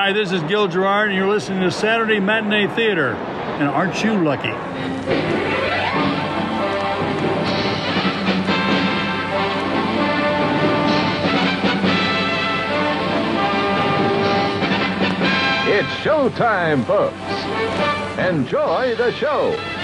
[0.00, 3.14] Hi, this is Gil Gerard, and you're listening to Saturday Matinee Theater.
[3.14, 4.50] And aren't you lucky?
[15.68, 17.16] It's showtime, folks.
[18.20, 19.77] Enjoy the show.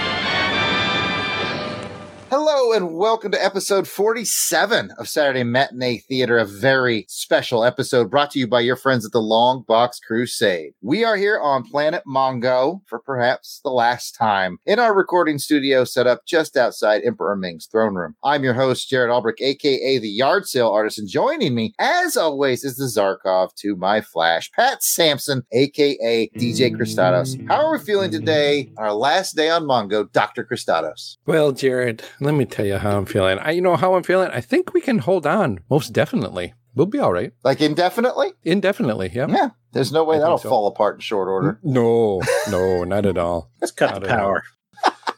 [2.37, 8.31] Hello and welcome to episode 47 of Saturday Matinee Theater, a very special episode brought
[8.31, 10.73] to you by your friends at the Long Box Crusade.
[10.81, 15.85] We are here on Planet Mongo for perhaps the last time in our recording studio
[15.85, 18.15] set up just outside Emperor Ming's throne room.
[18.21, 22.65] I'm your host, Jared Albrecht, aka the Yard Sale Artist, and joining me, as always,
[22.65, 27.47] is the Zarkov to my Flash, Pat Sampson, aka DJ Christados.
[27.47, 30.43] How are we feeling today, our last day on Mongo, Dr.
[30.43, 31.15] Christados?
[31.25, 33.39] Well, Jared, let me tell you how I'm feeling.
[33.39, 34.29] I, you know how I'm feeling.
[34.31, 35.59] I think we can hold on.
[35.69, 37.31] Most definitely, we'll be all right.
[37.43, 38.33] Like indefinitely?
[38.43, 39.27] Indefinitely, yeah.
[39.29, 39.49] Yeah.
[39.71, 40.49] There's no way I that'll so.
[40.49, 41.59] fall apart in short order.
[41.63, 43.51] No, no, not at all.
[43.61, 44.43] Let's cut Not the power.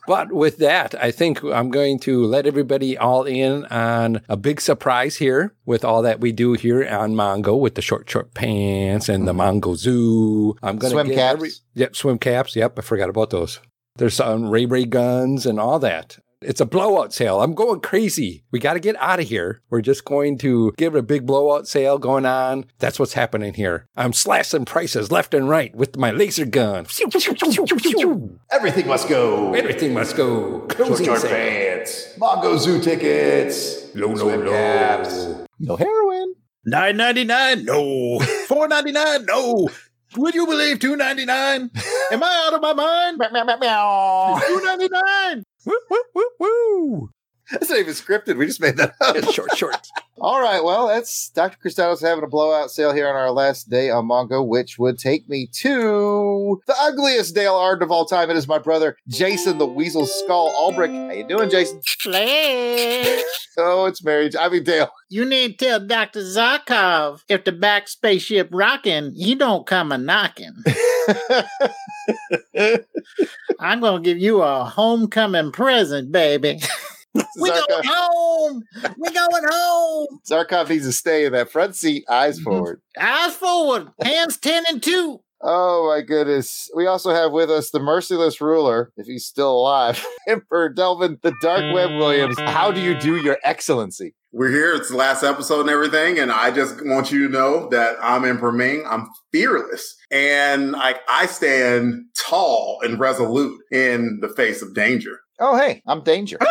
[0.08, 4.62] But with that, I think I'm going to let everybody all in on a big
[4.62, 9.10] surprise here with all that we do here on Mongo with the short, short pants
[9.10, 9.60] and the mm-hmm.
[9.60, 10.56] Mongo Zoo.
[10.64, 11.34] I'm going to Swim get caps.
[11.34, 12.56] every- yep, swim caps.
[12.56, 13.60] Yep, I forgot about those.
[13.98, 16.18] There's some Ray Ray guns and all that.
[16.42, 17.42] It's a blowout sale.
[17.42, 18.44] I'm going crazy.
[18.52, 19.64] We got to get out of here.
[19.72, 22.66] We're just going to give it a big blowout sale going on.
[22.78, 23.88] That's what's happening here.
[23.96, 26.86] I'm slashing prices left and right with my laser gun.
[28.52, 29.54] Everything must go.
[29.56, 30.60] Everything must go.
[30.70, 31.32] Closing Short sale.
[31.32, 32.14] pants.
[32.20, 33.96] Mongo Zoo tickets.
[33.96, 34.52] Low, low, swim low.
[34.52, 35.26] caps.
[35.60, 36.36] No heroin.
[36.66, 38.20] Nine ninety nine, no.
[38.48, 39.70] Four ninety nine, no.
[40.18, 41.72] Would you believe two ninety nine?
[42.12, 43.20] Am I out of my mind?
[44.48, 45.44] Two ninety nine.
[45.68, 47.10] Woo, woo, woo, woo.
[47.52, 48.38] That's not even scripted.
[48.38, 49.16] We just made that up.
[49.16, 49.88] It's short, short.
[50.20, 50.64] All right.
[50.64, 51.58] Well, that's Dr.
[51.64, 55.30] Cristados having a blowout sale here on our last day on Mongo, which would take
[55.30, 58.32] me to the ugliest Dale Arden of all time.
[58.32, 60.92] It is my brother, Jason the Weasel Skull Albrecht.
[60.92, 61.82] How you doing, Jason?
[62.00, 63.22] Flash.
[63.60, 64.36] Oh, it's marriage.
[64.36, 64.90] I mean, Dale.
[65.10, 66.22] You need to tell Dr.
[66.22, 70.54] Zarkov if the back spaceship rocking, he don't come a knocking.
[73.60, 76.60] I'm gonna give you a homecoming present, baby.
[77.40, 78.64] we going home.
[78.98, 80.08] We going home.
[80.30, 82.44] Zarkov needs to stay in that front seat, eyes Mhm.
[82.44, 82.82] forward.
[83.00, 83.88] Eyes forward.
[84.04, 85.22] Hands ten and two.
[85.42, 86.68] Oh my goodness.
[86.76, 91.32] We also have with us the merciless ruler, if he's still alive, Emperor Delvin, the
[91.42, 92.40] Dark Web Williams.
[92.40, 94.16] How do you do your excellency?
[94.34, 94.74] We're here.
[94.74, 96.18] It's the last episode and everything.
[96.20, 98.84] And I just want you to know that I'm Emperor Ming.
[98.88, 99.96] I'm fearless.
[100.12, 105.20] And like I stand tall and resolute in the face of danger.
[105.40, 106.40] Oh, hey, I'm Danger.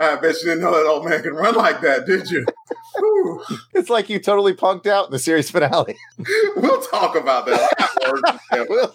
[0.00, 2.44] I bet you didn't know that old man can run like that, did you?
[2.96, 3.42] Whew.
[3.74, 5.96] It's like you totally punked out in the series finale.
[6.56, 7.74] we'll talk about that.
[7.78, 8.94] I got words to say about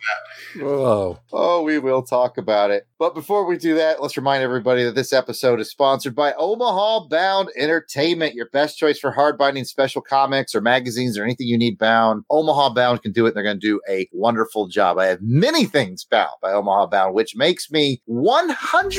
[0.59, 1.19] Whoa.
[1.31, 2.87] Oh, we will talk about it.
[2.99, 7.07] But before we do that, let's remind everybody that this episode is sponsored by Omaha
[7.07, 11.57] Bound Entertainment, your best choice for hard binding special comics or magazines or anything you
[11.57, 12.23] need bound.
[12.29, 13.29] Omaha Bound can do it.
[13.29, 14.97] and They're going to do a wonderful job.
[14.99, 18.92] I have many things bound by Omaha Bound, which makes me 100%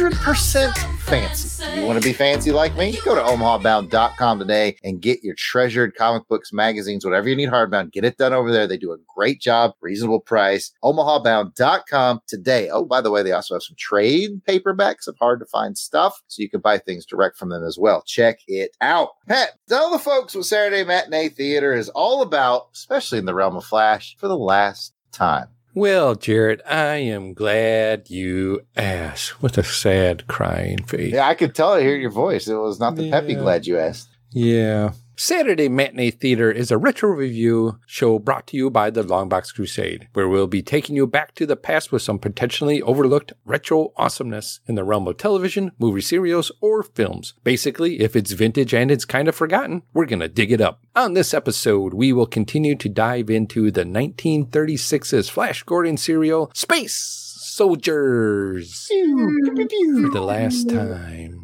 [1.05, 1.81] fancy.
[1.81, 2.99] You want to be fancy like me?
[3.05, 7.93] Go to omahabound.com today and get your treasured comic books, magazines, whatever you need hardbound.
[7.93, 8.66] Get it done over there.
[8.66, 10.72] They do a great job, reasonable price.
[10.83, 12.71] Omahabound.com today.
[12.71, 16.22] Oh, by the way, they also have some trade paperbacks of hard to find stuff,
[16.27, 18.03] so you can buy things direct from them as well.
[18.06, 19.10] Check it out.
[19.28, 23.56] Pat, tell the folks what Saturday Matinee Theater is all about, especially in the realm
[23.56, 25.53] of Flash, for the last time.
[25.77, 31.12] Well, Jared, I am glad you asked with a sad, crying face.
[31.12, 32.47] Yeah, I could tell I hear your voice.
[32.47, 34.09] It was not the peppy glad you asked.
[34.31, 34.93] Yeah.
[35.17, 40.09] Saturday Matinee Theater is a retro review show brought to you by the Longbox Crusade,
[40.13, 44.59] where we'll be taking you back to the past with some potentially overlooked retro awesomeness
[44.67, 47.35] in the realm of television, movie serials, or films.
[47.45, 50.81] Basically, if it's vintage and it's kind of forgotten, we're gonna dig it up.
[50.97, 57.23] On this episode, we will continue to dive into the 1936's Flash Gordon serial, Space
[57.54, 61.41] Soldiers, for the last time.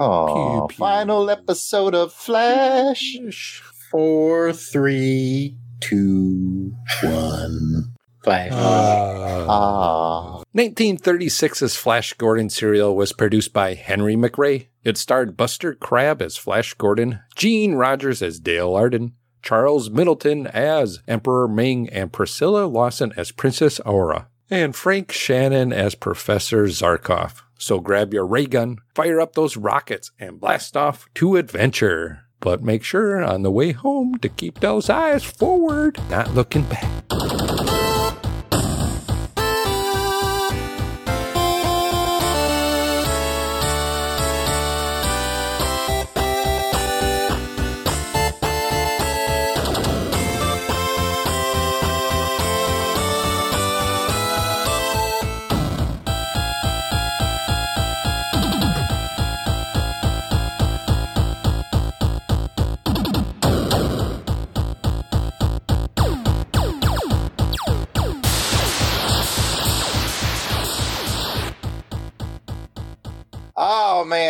[0.00, 0.76] Oh, Pew, pew.
[0.76, 3.62] final episode of Flash.
[3.88, 7.94] Four, three, two, one.
[8.24, 8.50] Flash.
[8.50, 14.66] Uh, Ah, 1936's Flash Gordon serial was produced by Henry MacRae.
[14.82, 21.02] It starred Buster Crabbe as Flash Gordon, Jean Rogers as Dale Arden, Charles Middleton as
[21.06, 24.26] Emperor Ming, and Priscilla Lawson as Princess Aura.
[24.50, 27.42] And Frank Shannon as Professor Zarkov.
[27.58, 32.22] So grab your ray gun, fire up those rockets, and blast off to adventure.
[32.40, 37.65] But make sure on the way home to keep those eyes forward, not looking back.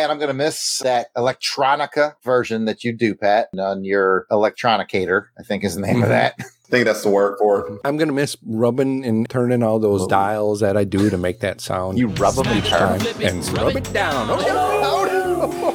[0.07, 5.25] Man, I'm gonna miss that electronica version that you do, Pat, on your electronicator.
[5.37, 6.11] I think is the name of Mhm.
[6.11, 6.33] that.
[6.39, 7.81] I think that's the word for it.
[7.83, 10.07] I'm gonna miss rubbing and turning all those Oh.
[10.07, 11.97] dials that I do to make that sound.
[11.97, 12.99] You rub 'em and each turn?
[12.99, 14.29] time and rub it down.
[14.29, 14.37] Oh,
[14.89, 15.05] Oh,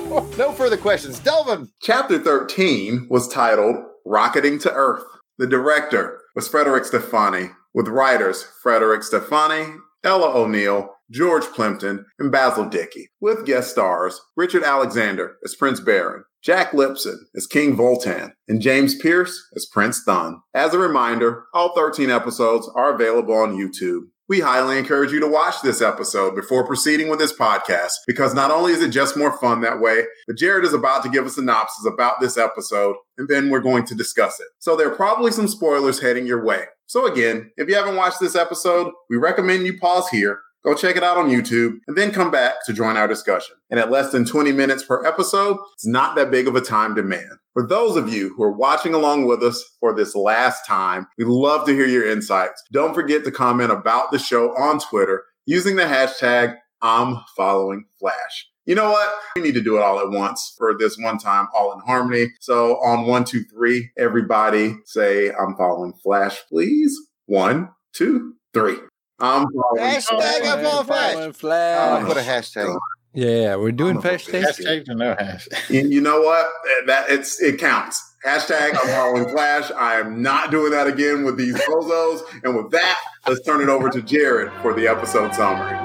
[0.08, 0.26] no.
[0.38, 1.18] no further questions.
[1.18, 1.68] Delvin.
[1.82, 3.76] Chapter 13 was titled
[4.06, 5.04] Rocketing to Earth.
[5.36, 12.64] The director was Frederick Stephani, with writers Frederick Stephani, Ella O'Neill, George Plympton, and Basil
[12.64, 18.60] Dickey, with guest stars Richard Alexander as Prince Barin, Jack Lipson as King Vultan, and
[18.60, 20.40] James Pierce as Prince Thun.
[20.54, 24.04] As a reminder, all 13 episodes are available on YouTube.
[24.28, 28.50] We highly encourage you to watch this episode before proceeding with this podcast because not
[28.50, 31.30] only is it just more fun that way, but Jared is about to give a
[31.30, 34.46] synopsis about this episode and then we're going to discuss it.
[34.58, 36.64] So there are probably some spoilers heading your way.
[36.86, 40.96] So again, if you haven't watched this episode, we recommend you pause here, go check
[40.96, 43.56] it out on YouTube, and then come back to join our discussion.
[43.70, 46.94] And at less than 20 minutes per episode, it's not that big of a time
[46.94, 47.30] demand.
[47.52, 51.26] For those of you who are watching along with us for this last time, we'd
[51.26, 52.62] love to hear your insights.
[52.72, 58.48] Don't forget to comment about the show on Twitter using the hashtag I'm following Flash.
[58.64, 59.12] You know what?
[59.36, 62.28] We need to do it all at once for this one time, all in harmony.
[62.40, 66.96] So on one, two, three, everybody say I'm following Flash, please.
[67.26, 68.76] One, two, three.
[69.22, 69.46] I'm
[69.78, 70.10] Hashtag
[70.44, 71.78] I'm following Flash.
[71.78, 72.06] I'll Flash.
[72.06, 72.76] put a hashtag.
[73.14, 74.42] Yeah, we're doing I'm.
[74.42, 75.46] Hashtag or no hash.
[75.68, 76.48] You, you know what?
[76.86, 78.02] That it's it counts.
[78.26, 79.70] Hashtag I'm following Flash.
[79.70, 82.22] I am not doing that again with these bozos.
[82.42, 82.98] And with that,
[83.28, 85.81] let's turn it over to Jared for the episode summary.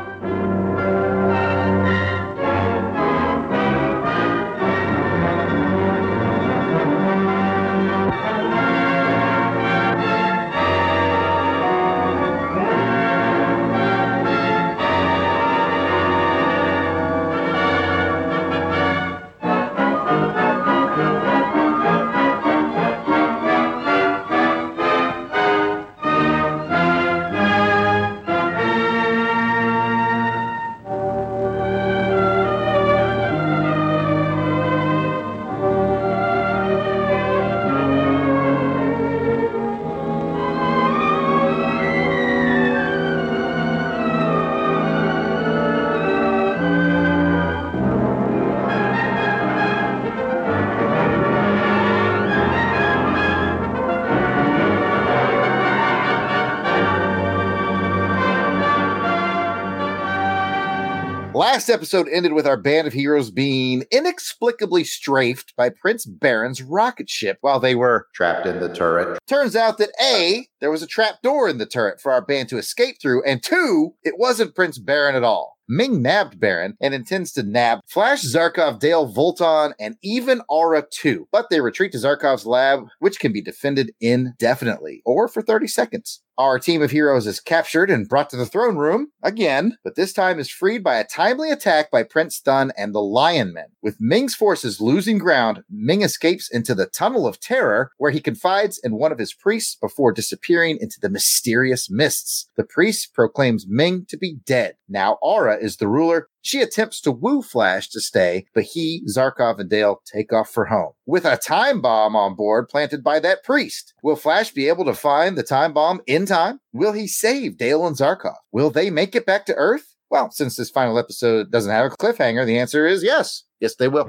[61.58, 67.10] Last episode ended with our band of heroes being inexplicably strafed by Prince Barin's rocket
[67.10, 69.18] ship while they were Trapped in the turret.
[69.28, 72.50] Turns out that A, there was a trap door in the turret for our band
[72.50, 75.58] to escape through, and two, it wasn't Prince Barin at all.
[75.68, 81.28] Ming nabbed Barin and intends to nab Flash, Zarkov, Dale, Volton, and even Aura too.
[81.32, 86.22] But they retreat to Zarkov's lab, which can be defended indefinitely or for 30 seconds.
[86.40, 90.14] Our team of heroes is captured and brought to the throne room again, but this
[90.14, 93.70] time is freed by a timely attack by Prince Thun and the Lion Men.
[93.82, 98.80] With Ming's forces losing ground, Ming escapes into the Tunnel of Terror, where he confides
[98.84, 102.48] in one of his priests before disappearing into the mysterious mists.
[102.56, 104.76] The priest proclaims Ming to be dead.
[104.88, 106.30] Now Aura is the ruler.
[106.48, 110.64] She attempts to woo Flash to stay, but he, Zarkov, and Dale take off for
[110.64, 110.94] home.
[111.06, 113.94] With a time bomb on board planted by that priest.
[114.02, 116.62] Will Flash be able to find the time bomb in time?
[116.72, 118.38] Will he save Dale and Zarkov?
[118.54, 119.94] Will they make it back to Earth?
[120.10, 123.44] Well, since this final episode doesn't have a cliffhanger, the answer is yes.
[123.60, 124.08] Yes, they will.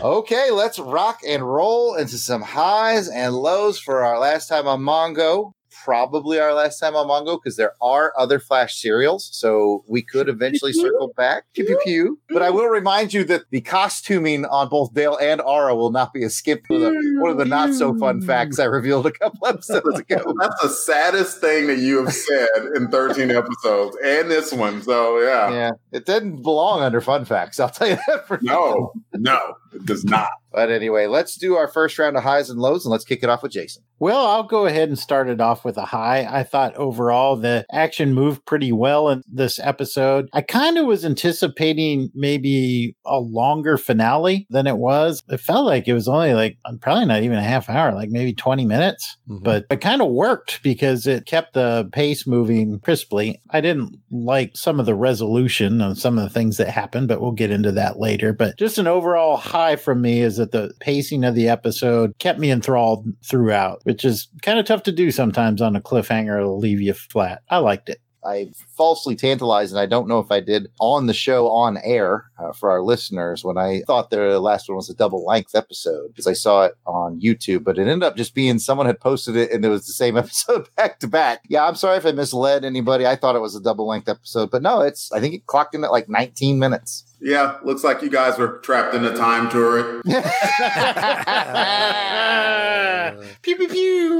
[0.00, 4.80] Okay, let's rock and roll into some highs and lows for our last time on
[4.80, 5.54] Mongo.
[5.84, 10.28] Probably our last time on Mongo because there are other Flash serials, so we could
[10.28, 11.44] eventually circle back.
[11.54, 12.18] Pew pew pew.
[12.30, 16.12] But I will remind you that the costuming on both Dale and Aura will not
[16.12, 18.26] be a skip for the one of the not so fun hmm.
[18.26, 20.34] facts I revealed a couple episodes ago.
[20.40, 24.82] That's the saddest thing that you have said in 13 episodes and this one.
[24.82, 25.50] So, yeah.
[25.50, 27.60] Yeah, it didn't belong under fun facts.
[27.60, 30.28] I'll tell you that for No, no, it does not.
[30.52, 33.28] But anyway, let's do our first round of highs and lows, and let's kick it
[33.28, 33.82] off with Jason.
[34.00, 36.24] Well, I'll go ahead and start it off with a high.
[36.24, 40.28] I thought overall the action moved pretty well in this episode.
[40.32, 45.22] I kind of was anticipating maybe a longer finale than it was.
[45.28, 48.32] It felt like it was only like probably not even a half hour, like maybe
[48.32, 49.42] 20 minutes, Mhm.
[49.42, 53.40] but it kind of worked because it kept the pace moving crisply.
[53.50, 57.20] I didn't like some of the resolution of some of the things that happened, but
[57.20, 58.32] we'll get into that later.
[58.32, 62.38] But just an overall high from me is that the pacing of the episode kept
[62.38, 66.38] me enthralled throughout, which is kind of tough to do sometimes on a cliffhanger.
[66.38, 67.42] It'll leave you flat.
[67.50, 68.00] I liked it.
[68.24, 72.30] I falsely tantalized, and I don't know if I did on the show on air
[72.38, 76.08] uh, for our listeners when I thought the last one was a double length episode
[76.08, 79.36] because I saw it on YouTube, but it ended up just being someone had posted
[79.36, 81.40] it and it was the same episode back to back.
[81.48, 83.06] Yeah, I'm sorry if I misled anybody.
[83.06, 85.74] I thought it was a double length episode, but no, it's I think it clocked
[85.74, 87.04] in at like 19 minutes.
[87.20, 90.04] Yeah, looks like you guys were trapped in a time turret.
[93.42, 94.18] pew pew pew.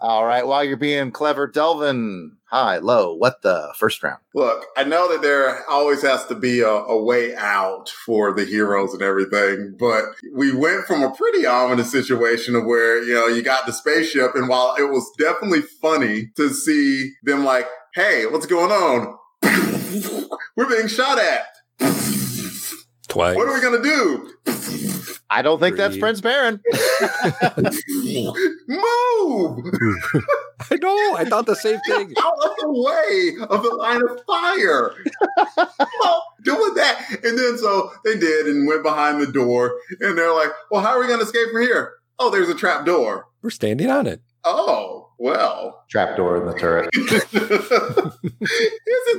[0.00, 4.20] All right, while you're being clever, Delvin, high, low, what the first round?
[4.34, 8.44] Look, I know that there always has to be a, a way out for the
[8.44, 13.26] heroes and everything, but we went from a pretty ominous situation of where, you know,
[13.26, 18.26] you got the spaceship, and while it was definitely funny to see them like, hey,
[18.26, 19.16] what's going on?
[20.56, 21.46] We're being shot at.
[23.08, 23.36] Twice.
[23.36, 24.32] What are we gonna do?
[25.28, 26.60] I don't think that's Prince Barin.
[28.68, 29.58] Move
[30.70, 31.16] I know.
[31.16, 32.14] I thought the same thing.
[32.18, 34.94] out of the way of the line of fire.
[35.50, 37.20] Stop doing that.
[37.24, 40.96] And then so they did and went behind the door, and they're like, "Well, how
[40.96, 41.94] are we gonna escape from here?
[42.18, 43.26] Oh, there's a trap door.
[43.42, 44.22] We're standing on it.
[44.44, 46.90] Oh, well." Trapdoor in the turret.
[46.94, 47.20] Isn't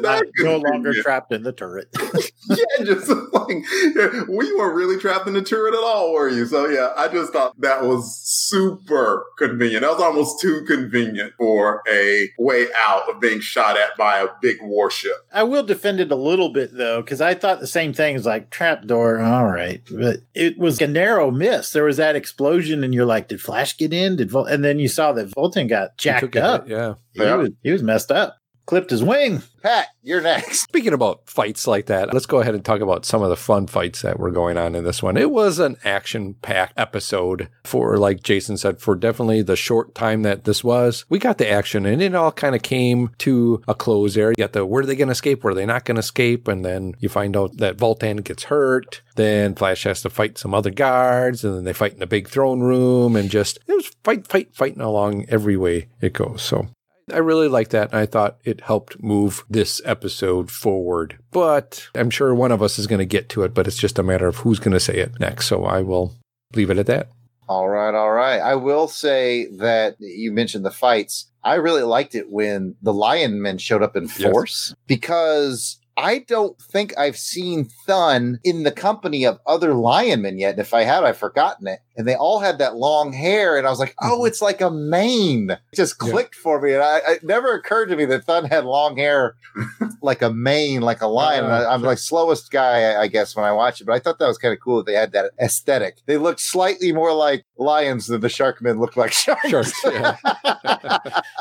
[0.02, 1.04] that no longer convenient?
[1.04, 1.88] trapped in the turret.
[2.50, 6.46] yeah, just like we weren't really trapped in the turret at all, were you?
[6.46, 9.82] So yeah, I just thought that was super convenient.
[9.82, 14.28] That was almost too convenient for a way out of being shot at by a
[14.42, 15.26] big warship.
[15.32, 18.16] I will defend it a little bit though, because I thought the same thing.
[18.16, 21.72] It's like trapdoor, all right, but it was a narrow miss.
[21.72, 24.18] There was that explosion, and you're like, did Flash get in?
[24.18, 24.46] Did Vol-?
[24.46, 26.70] and then you saw that Volton got He jacked took it, up.
[26.70, 26.96] Yeah.
[27.14, 29.42] He, was, he was messed up, clipped his wing.
[29.64, 30.60] Pat, you're next.
[30.60, 33.66] Speaking about fights like that, let's go ahead and talk about some of the fun
[33.66, 35.18] fights that were going on in this one.
[35.18, 40.22] It was an action packed episode for, like Jason said, for definitely the short time
[40.22, 41.06] that this was.
[41.10, 44.32] We got the action and it all kind of came to a close there.
[44.32, 45.44] You got the where are they going to escape?
[45.44, 46.48] Where are they not going to escape?
[46.48, 49.02] And then you find out that Voltan gets hurt.
[49.16, 52.28] Then Flash has to fight some other guards and then they fight in the big
[52.28, 56.42] throne room and just, it was fight, fight, fighting along every way it goes.
[56.42, 56.68] So
[57.14, 61.18] I really liked that, and I thought it helped move this episode forward.
[61.32, 63.98] But I'm sure one of us is going to get to it, but it's just
[63.98, 65.48] a matter of who's going to say it next.
[65.48, 66.16] So I will
[66.54, 67.08] leave it at that.
[67.48, 68.40] All right, all right.
[68.40, 71.32] I will say that you mentioned the fights.
[71.46, 74.22] I really liked it when the Lion Men showed up in Yes.
[74.22, 80.52] force because I don't think I've seen Thun in the company of other lionmen yet.
[80.52, 81.80] And if I had, I've forgotten it.
[81.98, 84.28] And they all had that long hair, and I was like, "Oh, mm-hmm.
[84.28, 86.12] it's like a mane." It just Yeah.
[86.12, 89.34] clicked for me, and I, it never occurred to me that Thun had long hair,
[90.04, 91.46] like a mane, like a lion.
[91.46, 93.86] And I, I'm like slowest guy, I- I guess, when I watch it.
[93.86, 95.98] But I thought that was kind of cool that they had that aesthetic.
[96.06, 99.50] They looked slightly more like lions than the Sharkmen looked like sharks.
[99.50, 100.18] Sharks, yeah.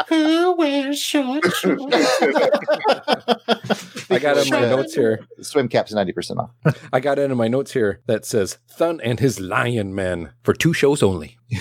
[0.09, 1.95] Who wears short shorts?
[4.09, 5.27] I got in my notes here.
[5.41, 6.51] Swim cap's ninety percent off.
[6.93, 10.53] I got it in my notes here that says Thun and his Lion Men for
[10.53, 11.39] two shows only.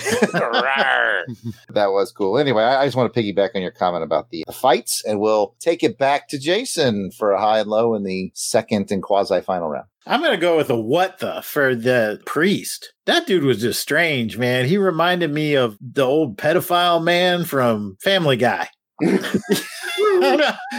[1.70, 2.38] That was cool.
[2.38, 5.56] Anyway, I, I just want to piggyback on your comment about the fights, and we'll
[5.58, 9.40] take it back to Jason for a high and low in the second and quasi
[9.40, 9.86] final round.
[10.06, 12.92] I'm gonna go with a what the for the priest.
[13.06, 14.66] That dude was just strange, man.
[14.66, 18.68] He reminded me of the old pedophile man from Family Guy.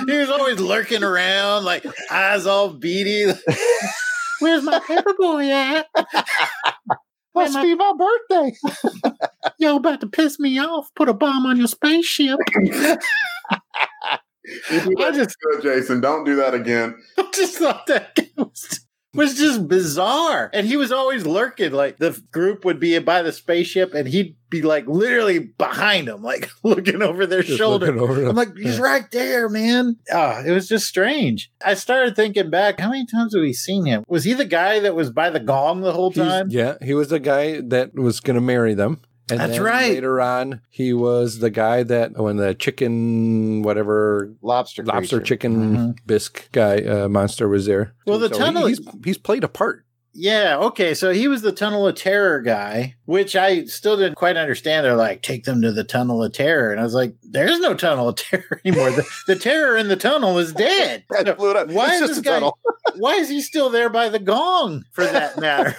[0.08, 3.34] he was always lurking around, like eyes all beady.
[4.40, 5.88] Where's my paper boy at?
[7.34, 8.52] Must be my birthday.
[9.60, 10.90] Y'all about to piss me off.
[10.96, 12.40] Put a bomb on your spaceship.
[14.70, 16.02] I just, Jason.
[16.02, 16.96] Don't do that again.
[17.18, 20.50] I just thought that was was just bizarre.
[20.54, 21.72] And he was always lurking.
[21.72, 26.22] Like the group would be by the spaceship and he'd be like literally behind them,
[26.22, 27.98] like looking over their Just shoulder.
[28.00, 28.26] over.
[28.26, 28.84] I'm like, he's Yeah.
[28.84, 29.98] right there, man.
[30.12, 31.52] Ah, it was just strange.
[31.66, 34.04] I started thinking back, how many times have we seen him?
[34.08, 36.48] Was he the guy that was by the gong the whole He's- time?
[36.50, 39.02] yeah, he was the guy that was going to marry them.
[39.30, 39.90] And That's then right.
[39.94, 44.84] Later on, he was the guy that when the chicken, whatever Lobster.
[44.86, 45.26] lobster creature.
[45.26, 47.86] chicken bisque guy uh, monster was there.
[47.86, 48.10] Mm-hmm.
[48.10, 49.84] Well, the So tunnel- he's he's played a part.
[50.20, 50.96] Yeah, okay.
[50.96, 54.84] So he was the Tunnel of Terror guy, which I still didn't quite understand.
[54.84, 56.72] They're like, take them to the Tunnel of Terror.
[56.72, 58.90] And I was like, there's no Tunnel of Terror anymore.
[58.90, 61.04] the, the terror in the tunnel is dead.
[61.18, 61.70] I blew it up.
[61.70, 62.32] Why It's is just this a guy?
[62.32, 62.58] tunnel.
[62.98, 64.86] Why is he still there by the gong?
[64.92, 65.76] For that matter,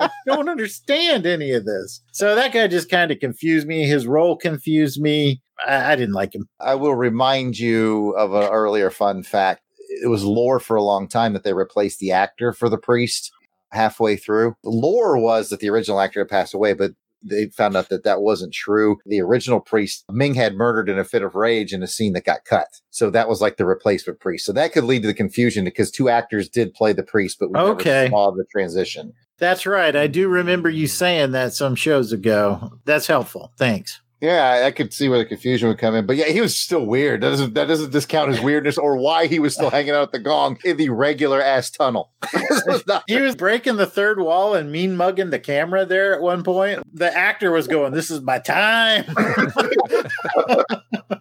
[0.00, 2.00] I don't understand any of this.
[2.12, 3.86] So that guy just kind of confused me.
[3.86, 5.42] His role confused me.
[5.66, 6.48] I, I didn't like him.
[6.58, 9.60] I will remind you of an earlier fun fact.
[10.02, 13.30] It was lore for a long time that they replaced the actor for the priest
[13.74, 14.56] halfway through.
[14.62, 16.92] The lore was that the original actor had passed away, but
[17.26, 18.98] they found out that that wasn't true.
[19.06, 22.24] The original priest, Ming had murdered in a fit of rage in a scene that
[22.26, 22.68] got cut.
[22.90, 24.44] So that was like the replacement priest.
[24.44, 27.50] So that could lead to the confusion because two actors did play the priest, but
[27.50, 27.90] we Okay.
[27.90, 29.14] never saw the transition.
[29.38, 29.96] That's right.
[29.96, 32.78] I do remember you saying that some shows ago.
[32.84, 33.52] That's helpful.
[33.56, 34.00] Thanks.
[34.24, 36.86] Yeah, I could see where the confusion would come in, but yeah, he was still
[36.86, 37.20] weird.
[37.20, 40.12] That doesn't that doesn't discount his weirdness or why he was still hanging out at
[40.12, 42.10] the gong in the regular ass tunnel.
[42.66, 46.22] Was not- He was breaking the third wall and mean mugging the camera there at
[46.22, 46.82] one point.
[46.94, 49.04] The actor was going, This is my time.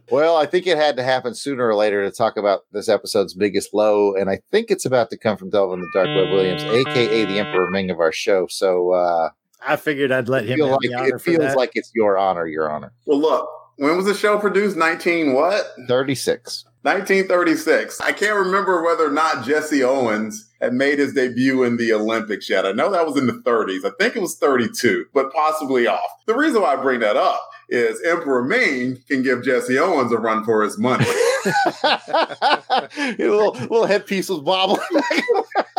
[0.10, 3.34] well, I think it had to happen sooner or later to talk about this episode's
[3.34, 6.64] biggest low, and I think it's about to come from Delvin the Dark Web Williams,
[6.64, 8.48] aka the Emperor Ming of our show.
[8.50, 9.30] So uh,
[9.66, 12.70] I figured I'd let I him feel like it feels like it's your honor, your
[12.72, 12.94] honor.
[13.06, 14.78] Well, look, when was the show produced?
[14.78, 15.66] 19 what?
[15.88, 16.66] Thirty six.
[16.84, 18.02] 1936.
[18.02, 22.50] I can't remember whether or not Jesse Owens had made his debut in the Olympics
[22.50, 22.66] yet.
[22.66, 23.86] I know that was in the 30s.
[23.86, 26.02] I think it was 32, but possibly off.
[26.26, 30.18] The reason why I bring that up is Emperor Ming can give Jesse Owens a
[30.18, 31.06] run for his money.
[31.84, 34.80] a little little headpiece was bobbling.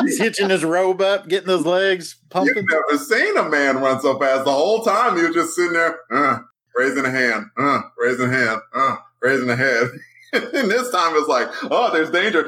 [0.00, 2.54] He's hitching his robe up, getting those legs pumping.
[2.56, 4.44] You've never seen a man run so fast.
[4.44, 6.38] The whole time he was just sitting there, uh,
[6.74, 9.88] raising a hand, uh, raising a hand, uh, raising a head.
[10.54, 12.44] And this time it's like, oh, there's danger.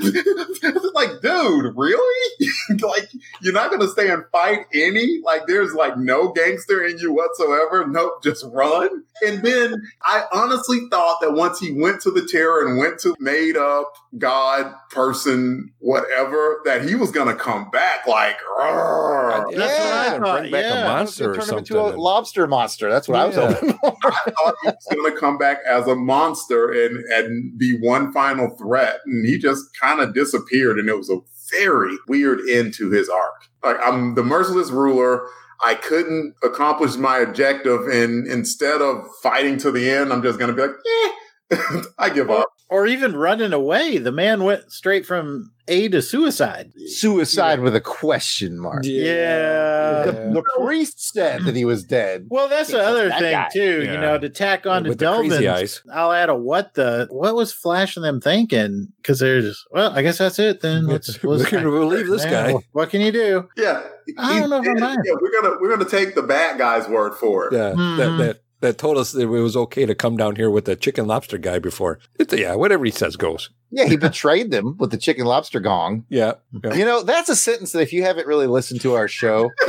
[0.00, 2.30] It's like, dude, really?
[2.80, 3.08] like,
[3.42, 5.20] you're not going to stay and fight any?
[5.24, 7.86] Like, there's like no gangster in you whatsoever.
[7.86, 9.04] Nope, just run.
[9.26, 13.14] And then I honestly thought that once he went to the terror and went to
[13.18, 19.56] made up God person, whatever, that he was going to come back like, "Roar." That's
[19.56, 20.84] what I Yeah, thought, bring back yeah.
[20.84, 22.90] a monster or Turn him into a lobster monster.
[22.90, 23.96] That's what I was hoping for.
[24.04, 28.12] I thought he was going to come back as a monster and and be one
[28.12, 31.18] final threat, and he just kind of disappeared, and it was a
[31.56, 33.44] very weird end to his arc.
[33.62, 35.26] Like I'm the merciless ruler.
[35.64, 40.54] I couldn't accomplish my objective, and instead of fighting to the end, I'm just going
[40.54, 41.10] to be like, eh,
[41.98, 42.50] I give up.
[42.70, 43.96] Or even running away.
[43.96, 46.70] The man went straight from A to suicide.
[46.88, 48.82] Suicide with a question mark.
[48.84, 50.02] Yeah.
[50.04, 52.26] The, the priest said that he was dead.
[52.28, 53.48] Well, that's the other that thing guy.
[53.50, 53.82] too.
[53.84, 55.68] You know, to tack on to With the crazy Delvin.
[55.94, 60.18] I'll add a what the what was flashing them thinking because they're well, I guess
[60.18, 60.86] that's it then.
[60.86, 62.58] Let's, We're let's going to believe this Yeah, guy.
[62.72, 63.48] What can you do?
[63.56, 63.82] Yeah,
[64.18, 67.14] I don't know if I'm yeah, we're gonna we're gonna take the bad guy's word
[67.14, 67.54] for it.
[67.54, 67.96] Yeah, Mhm.
[67.96, 70.76] that that that told us that it was okay to come down here with the
[70.76, 71.98] chicken lobster guy before.
[72.18, 73.50] It's, yeah, whatever he says goes.
[73.70, 76.04] Yeah, he betrayed them with the chicken lobster gong.
[76.08, 76.74] Yeah, yeah.
[76.74, 79.50] You know, that's a sentence that if you haven't really listened to our show,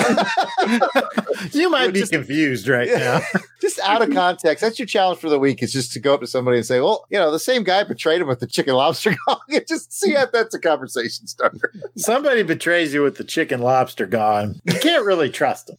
[1.53, 2.97] You might be Just- confused right Yeah.
[3.33, 3.39] now.
[3.61, 6.21] just out of context, that's your challenge for the week is just to go up
[6.21, 8.75] to somebody and say, well, you know, the same guy betrayed him with the chicken
[8.75, 9.39] lobster gong.
[9.49, 11.73] And just see if that's a conversation starter.
[11.97, 14.59] Somebody betrays you with the chicken lobster gone.
[14.65, 15.77] You can't really trust them.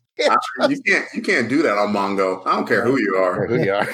[0.60, 2.46] I- you can't you can't do that on Mongo.
[2.46, 3.46] I don't care who you are.
[3.46, 3.88] who you are.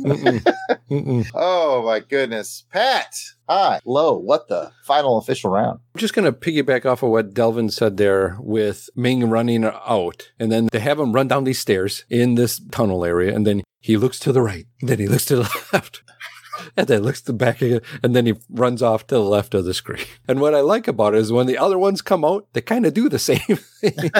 [0.00, 0.54] Mm-mm.
[0.90, 1.26] Mm-mm.
[1.34, 2.64] Oh my goodness.
[2.72, 3.14] Pat.
[3.48, 3.80] Hi.
[3.84, 4.16] Low.
[4.18, 5.80] What the final official round?
[5.94, 10.30] I'm just going to piggyback off of what Delvin said there with Ming running out.
[10.38, 13.34] And then they have him run down these stairs in this tunnel area.
[13.34, 14.66] And then he looks to the right.
[14.80, 15.42] Then he looks to the
[15.72, 16.02] left.
[16.76, 17.80] And then looks the back again.
[18.02, 20.06] And then he runs off to the left of the screen.
[20.28, 22.86] And what I like about it is when the other ones come out, they kind
[22.86, 24.10] of do the same thing.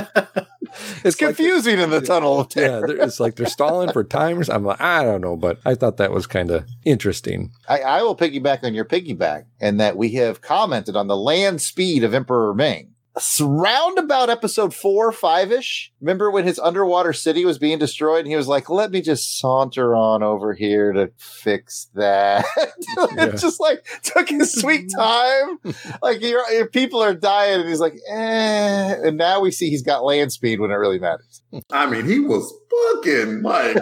[1.05, 4.49] It's like- confusing in the tunnel of yeah, it's like they're stalling for timers.
[4.49, 7.53] I'm like, I don't know, but I thought that was kind of interesting.
[7.69, 11.61] I, I will piggyback on your piggyback and that we have commented on the land
[11.61, 12.94] speed of Emperor Ming.
[13.17, 15.93] S- round about episode four, five ish.
[16.01, 19.39] Remember when his underwater city was being destroyed and he was like, let me just
[19.39, 22.45] saunter on over here to fix that.
[22.97, 23.25] Yeah.
[23.27, 25.59] it just like took his sweet time.
[26.01, 28.95] like your, your people are dying and he's like, eh.
[29.05, 31.43] And now we see he's got land speed when it really matters.
[31.73, 32.53] I mean, he was
[32.95, 33.77] fucking like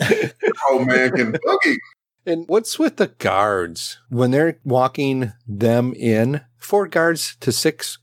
[0.70, 1.76] oh man can boogie.
[2.24, 6.42] And what's with the guards when they're walking them in?
[6.56, 7.98] Four guards to six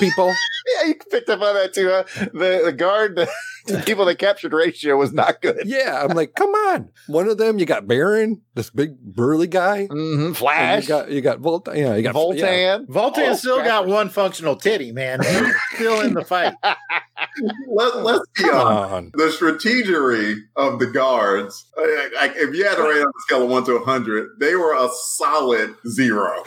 [0.00, 0.34] people.
[0.80, 1.90] Yeah, you picked up on that too.
[1.90, 2.04] Huh?
[2.32, 3.28] The, the guard, the,
[3.66, 5.60] the people that captured ratio was not good.
[5.66, 6.88] Yeah, I'm like, come on.
[7.06, 9.88] One of them, you got Barin, this big burly guy.
[9.88, 10.24] Mm-hmm.
[10.24, 11.68] And Flash, You got you got Volt.
[11.68, 12.78] Yeah, you got yeah.
[12.78, 12.86] Voltan.
[12.86, 13.66] Voltan Oh, still crap.
[13.66, 15.20] got one functional titty, man.
[15.22, 16.54] He's still in the fight.
[17.68, 18.92] Let, let's be honest.
[18.94, 19.10] on.
[19.14, 23.50] The strategery of the guards, like, if you had to rate on a scale of
[23.50, 26.42] one to 100, they were a solid zero.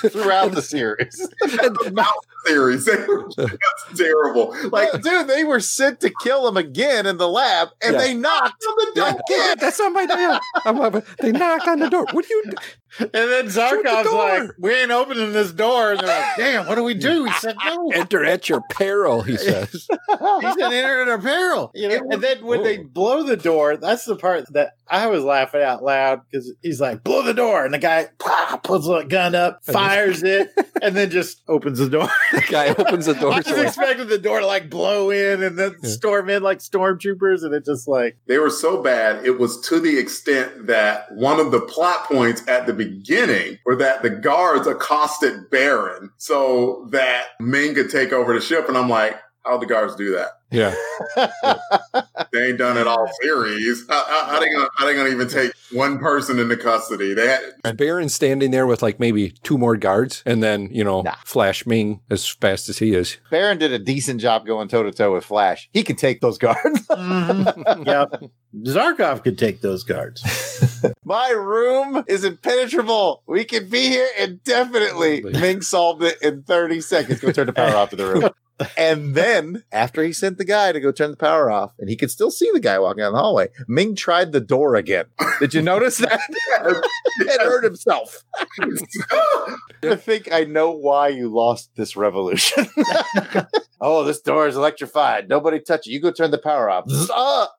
[0.00, 1.28] Throughout the series.
[1.48, 2.14] Throughout the mouth
[2.46, 3.58] series, they were just
[3.96, 4.54] terrible.
[4.70, 8.00] Like, Like, dude, they were sent to kill him again in the lab, and Yeah.
[8.00, 9.20] they knocked on the door.
[9.28, 10.38] Yeah, that's not my deal.
[10.64, 12.06] I'm like, they knocked on the door.
[12.12, 12.52] What do you?
[12.98, 13.04] Do?
[13.04, 15.92] And then Shoot the Zarkov's like, we ain't opening this door.
[15.92, 17.24] And they're like, damn, what do we do?
[17.24, 17.90] He said, no.
[17.94, 19.70] Enter at your peril, he says.
[19.72, 21.70] He said, enter in apparel.
[21.74, 25.24] You know, and then when they blow the door, that's the part that I was
[25.24, 27.64] laughing out loud because he's like, blow the door.
[27.64, 30.50] And the guy pah, pulls a gun up, fires it,
[30.82, 32.08] and then just opens the door.
[32.32, 33.32] The guy opens the door.
[33.32, 35.90] I so just like, expected the door to like blow in and then Yeah.
[35.90, 37.42] storm in like stormtroopers.
[37.42, 41.40] And it just like, they were so bad, it was to the extent that one
[41.40, 42.85] of the plot points at the beginning
[43.64, 48.68] were that the guards accosted Barin so that Ming could take over the ship.
[48.68, 49.16] And I'm like,
[49.46, 50.30] how'd the guards do that?
[50.50, 50.74] yeah.
[52.32, 53.86] They ain't done it all series.
[53.88, 57.14] How, how, how they gonna how they gonna even take one person into custody?
[57.14, 61.00] They had Barin's standing there with like maybe two more guards, and then you know
[61.02, 61.14] Nah.
[61.24, 63.16] Flash Ming as fast as he is.
[63.30, 65.70] Barin did a decent job going toe to toe with Flash.
[65.72, 66.86] He could take those guards.
[66.96, 67.82] Mm-hmm.
[67.86, 68.06] yeah,
[68.64, 70.22] Zarkov could take those guards.
[71.04, 73.22] My room is impenetrable.
[73.26, 75.22] We can be here indefinitely.
[75.22, 77.20] Ming solved it in 30 seconds.
[77.20, 78.30] Go turn the power off to the room.
[78.76, 81.96] And then, after he sent the guy to go turn the power off, and he
[81.96, 85.06] could still see the guy walking down the hallway, Ming tried the door again.
[85.40, 86.20] Did you notice that?
[87.20, 88.24] and hurt himself.
[89.82, 92.66] I think I know why you lost this revolution.
[93.80, 95.28] oh, this door is electrified.
[95.28, 95.90] Nobody touch it.
[95.90, 96.84] You go turn the power off.
[97.10, 97.50] Ah.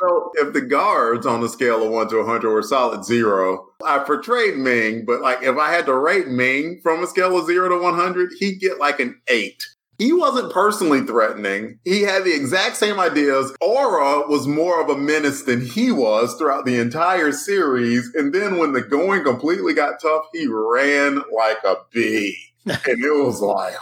[0.00, 3.98] So if the guards on the scale of one to 100 were solid zero, I
[3.98, 7.68] portrayed Ming, but like if I had to rate Ming from a scale of zero
[7.68, 9.62] to 100, he'd get like an eight.
[10.00, 11.78] He wasn't personally threatening.
[11.84, 13.54] He had the exact same ideas.
[13.60, 18.10] Aura was more of a menace than he was throughout the entire series.
[18.14, 22.34] And then when the going completely got tough, he ran like a bee.
[22.64, 23.74] and it was like,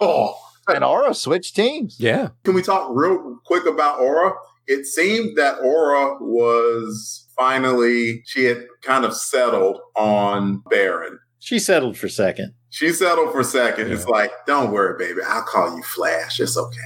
[0.00, 0.36] oh.
[0.66, 1.94] And Aura switched teams.
[2.00, 4.32] Yeah, Can we talk real quick about Aura?
[4.66, 11.20] It seemed that Aura was finally, she had kind of settled on Barin.
[11.46, 12.54] She settled for second.
[12.70, 13.92] She settled for second.
[13.92, 15.20] It's like, don't worry, baby.
[15.24, 16.40] I'll call you Flash.
[16.40, 16.78] It's okay.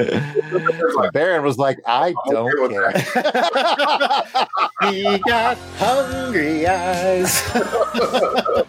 [1.12, 2.90] Barin was like, I don't care.
[4.90, 7.40] he got hungry eyes.
[7.54, 8.64] Uh,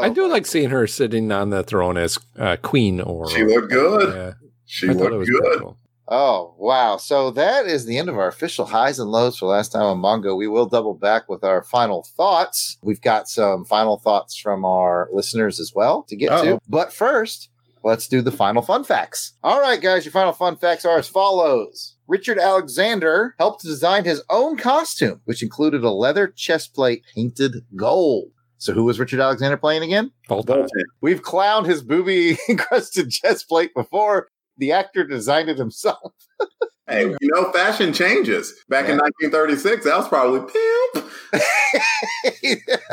[0.00, 3.02] I do like seeing her sitting on the throne as uh, queen.
[3.02, 4.14] Or She looked good.
[4.14, 4.32] Yeah,
[4.64, 5.42] She I looked good.
[5.42, 5.76] pretty cool.
[6.08, 6.96] Oh, wow.
[6.98, 9.98] So that is the end of our official highs and lows for last time on
[9.98, 10.36] Mongo.
[10.36, 12.78] We will double back with our final thoughts.
[12.82, 16.34] We've got some final thoughts from our listeners as well to get to.
[16.34, 16.60] Uh-oh.
[16.68, 17.50] But first,
[17.82, 19.32] let's do the final fun facts.
[19.42, 21.96] All right, guys, your final fun facts are as follows.
[22.08, 28.30] Richard Alexander helped design his own costume, which included a leather chest plate painted gold.
[28.58, 30.12] So who was Richard Alexander playing again?
[30.28, 30.66] Bolton.
[31.00, 34.28] We've clowned his booby encrusted chest plate before.
[34.58, 36.12] The actor designed it himself.
[36.88, 38.54] Hey, you know, fashion changes.
[38.68, 41.10] Back in 1936, that was probably pimp.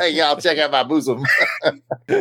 [0.00, 1.24] yeah, I'll check out my bosom.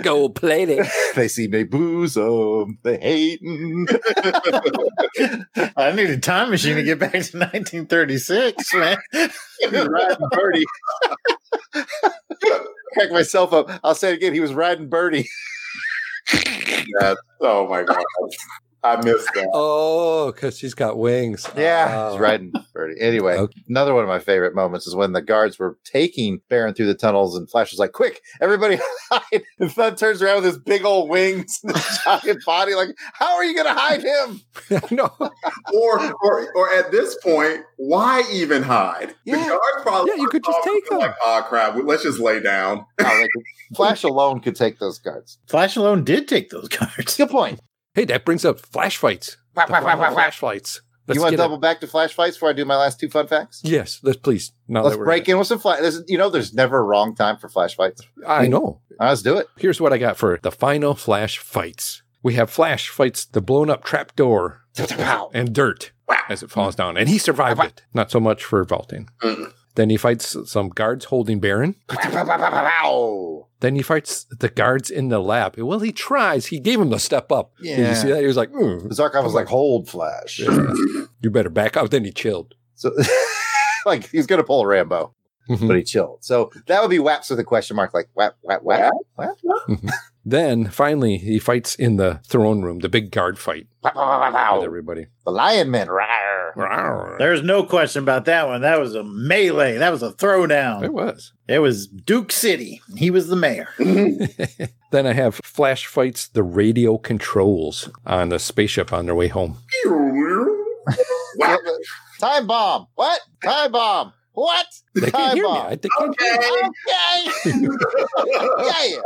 [0.03, 0.85] Gold plated.
[1.15, 2.77] they see me bosom.
[2.83, 3.87] They hating.
[5.75, 8.97] I need a time machine to get back to 1936, man.
[9.71, 10.65] riding birdie.
[12.93, 13.71] Crack myself up.
[13.83, 14.33] I'll say it again.
[14.35, 15.27] He was riding birdie.
[16.31, 18.03] That- oh my God.
[18.83, 19.49] I missed that.
[19.53, 21.47] Oh, because she's got wings.
[21.55, 22.11] Yeah, Oh.
[22.11, 22.99] he's riding Birdie.
[22.99, 23.61] Anyway, Okay.
[23.69, 26.93] another one of my favorite moments is when the guards were taking Barin through the
[26.95, 28.79] tunnels, and Flash was like, "Quick, everybody
[29.11, 32.75] hide!" And Thud turns around with his big old wings and his giant body.
[32.75, 34.41] Like, how are you going to hide him?
[34.91, 35.11] no.
[35.73, 39.15] Or, or, or at this point, why even hide?
[39.25, 39.35] Yeah.
[39.37, 40.99] The guards probably Yeah, you could just take them.
[40.99, 42.85] Like, oh crap, let's just lay down.
[42.99, 43.29] Oh, like,
[43.75, 45.37] Flash alone could take those guards.
[45.47, 47.15] Flash alone did take those guards.
[47.17, 47.59] Good point.
[47.93, 49.37] Hey, that brings up flash fights.
[49.55, 50.11] Wah, wah, wah, wah, wah.
[50.11, 50.81] flash fights.
[51.07, 51.45] Let's you want to get it.
[51.45, 53.59] double back to Flash fights before I do my last two fun facts?
[53.63, 54.53] Yes, let's please.
[54.69, 55.81] Now Let's break in with some flash.
[55.81, 58.01] there's- You know, there's never a wrong time for Flash fights.
[58.25, 58.79] I know.
[59.01, 59.47] Uh, let's do it.
[59.57, 62.03] Here's what I got for the final flash fights.
[62.23, 64.61] We have Flash fights the blown up trap door
[65.33, 65.91] and dirt
[66.29, 67.83] as it falls down, and he survived it.
[67.93, 69.09] Not so much for vaulting.
[69.75, 71.75] Then he fights some guards holding Barin.
[73.59, 75.57] Then he fights the guards in the lab.
[75.57, 76.47] Well, he tries.
[76.47, 77.53] He gave him the step up.
[77.61, 77.77] Yeah.
[77.77, 78.21] Did you see that?
[78.21, 80.39] He was like, "Mm, Zarkov was like, hold Flash.
[80.39, 82.55] "You better back up." Then he chilled.
[82.75, 82.91] So,
[83.85, 85.13] like, he's going to pull a Rambo,
[85.47, 86.23] but he chilled.
[86.23, 89.37] So that would be Waps with a question mark, like, whap, whap, whap, whap,
[90.25, 95.07] Then finally, he fights in the throne room, the big guard fight with everybody.
[95.25, 95.87] The Lion Men.
[95.87, 96.55] Rawr.
[96.55, 97.17] Rawr.
[97.17, 98.61] There's no question about that one.
[98.61, 99.77] That was a melee.
[99.77, 100.83] That was a throwdown.
[100.83, 101.33] It was.
[101.47, 102.81] It was Duke City.
[102.95, 103.69] He was the mayor.
[103.77, 109.57] then I have Flash fights the radio controls on the spaceship on their way home.
[112.19, 112.87] Time bomb.
[112.95, 113.19] What?
[113.43, 114.13] Time bomb.
[114.33, 114.65] What?
[114.95, 115.49] They can't Time hear me.
[115.49, 115.67] bomb.
[115.67, 116.19] I, they can't
[117.43, 117.69] hear me.
[118.59, 118.97] Okay.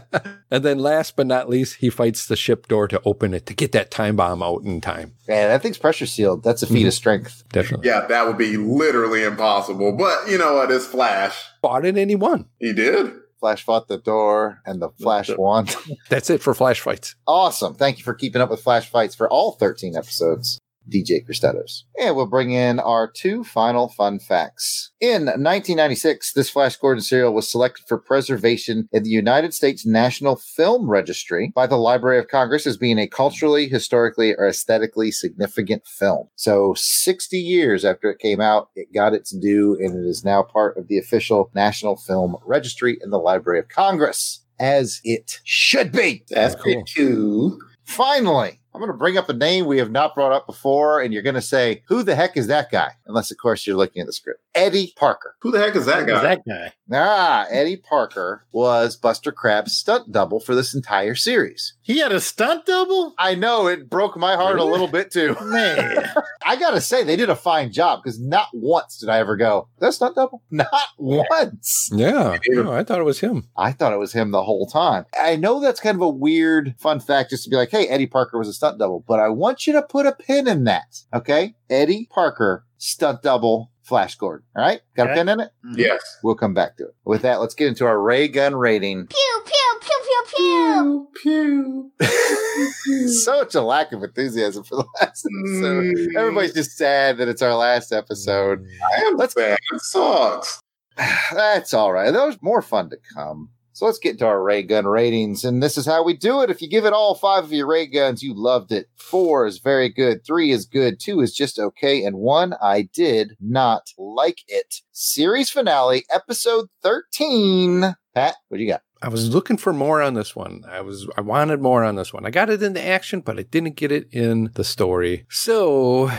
[0.22, 0.32] yeah.
[0.50, 3.54] And then last but not least, he fights the ship door to open it to
[3.54, 5.14] get that time bomb out in time.
[5.26, 6.42] Man, that thing's pressure sealed.
[6.42, 6.88] That's a feat mm-hmm.
[6.88, 7.44] of strength.
[7.52, 7.88] Definitely.
[7.88, 9.92] yeah, that would be literally impossible.
[9.92, 10.70] But you know what?
[10.70, 11.44] It's Flash.
[11.60, 12.46] Fought it and he won.
[12.58, 13.12] He did.
[13.40, 15.66] Flash fought the door and the Flash won.
[16.08, 17.14] That's it for Flash fights.
[17.26, 17.74] awesome.
[17.74, 20.58] Thank you for keeping up with Flash Fights for all 13 episodes.
[20.88, 21.82] DJ Cristetos.
[22.00, 24.90] And we'll bring in our two final fun facts.
[25.00, 30.36] In 1996, this Flash Gordon serial was selected for preservation in the United States National
[30.36, 35.86] Film Registry by the Library of Congress as being a culturally, historically, or aesthetically significant
[35.86, 36.28] film.
[36.36, 40.42] So 60 years after it came out, it got its due and it is now
[40.42, 44.44] part of the official National Film Registry in the Library of Congress.
[44.60, 46.24] As it should be.
[46.28, 47.58] That's cool.
[47.84, 51.12] Finally, I'm going to bring up a name we have not brought up before, and
[51.12, 52.92] you're going to say, Who the heck is that guy?
[53.06, 54.42] Unless, of course, you're looking at the script.
[54.58, 55.36] Eddie Parker.
[55.40, 56.34] Who the heck is that Who was guy?
[56.36, 56.72] that guy?
[56.92, 61.74] Ah, Eddie Parker was Buster Crabbe's stunt double for this entire series.
[61.82, 63.14] He had a stunt double?
[63.18, 65.36] I know it broke my heart a little bit too.
[65.42, 66.04] Man.
[66.44, 69.68] I gotta say, they did a fine job because not once did I ever go,
[69.80, 70.42] That stunt double?
[70.50, 70.68] Not
[70.98, 71.90] once.
[71.92, 72.38] Yeah.
[72.48, 73.48] No, I thought it was him.
[73.56, 75.04] I thought it was him the whole time.
[75.20, 78.06] I know that's kind of a weird fun fact just to be like, hey, Eddie
[78.06, 81.02] Parker was a stunt double, but I want you to put a pin in that.
[81.14, 81.54] Okay?
[81.68, 84.44] Eddie Parker, stunt double, Flash Gordon.
[84.54, 84.80] All right?
[84.96, 85.50] Got a pin in it?
[85.74, 86.00] Yes.
[86.22, 86.94] We'll come back to it.
[87.04, 89.06] With that, let's get into our ray gun rating.
[89.06, 91.08] Pew, pew, pew, pew, pew.
[91.22, 91.92] Pew.
[92.02, 93.08] Pew.
[93.08, 95.94] Such a lack of enthusiasm for the last episode.
[95.96, 96.16] Mm.
[96.16, 98.66] Everybody's just sad that it's our last episode.
[98.96, 99.58] I am Let's- sad.
[99.72, 100.60] It sucks.
[101.32, 102.10] That's all right.
[102.10, 103.50] There's more fun to come.
[103.72, 105.44] So let's get to our ray gun ratings.
[105.44, 106.50] And this is how we do it.
[106.50, 108.88] If you give it all five of your ray guns, you loved it.
[108.96, 110.24] Four is very good.
[110.24, 110.98] Three is good.
[110.98, 112.04] Two is just okay.
[112.04, 114.82] And one, I did not like it.
[114.92, 117.94] Series finale, episode 13.
[118.14, 118.82] Pat, what do you got?
[119.00, 120.64] I was looking for more on this one.
[120.68, 122.26] I was I wanted more on this one.
[122.26, 125.24] I got it in the action, but I didn't get it in the story.
[125.30, 126.10] So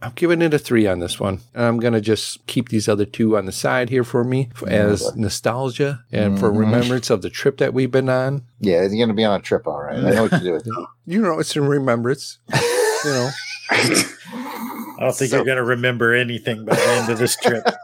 [0.00, 1.40] I'm giving it a three on this one.
[1.54, 4.68] And I'm gonna just keep these other two on the side here for me for,
[4.68, 6.58] as nostalgia and for Mhm.
[6.58, 8.42] remembrance of the trip that we've been on.
[8.60, 9.96] Yeah, you're going to be on a trip, all right.
[9.98, 10.72] I know what to do with it.
[11.06, 12.38] You know, it's in remembrance.
[12.52, 13.30] you know.
[13.70, 17.64] I don't think So- you're going to remember anything by the end of this trip.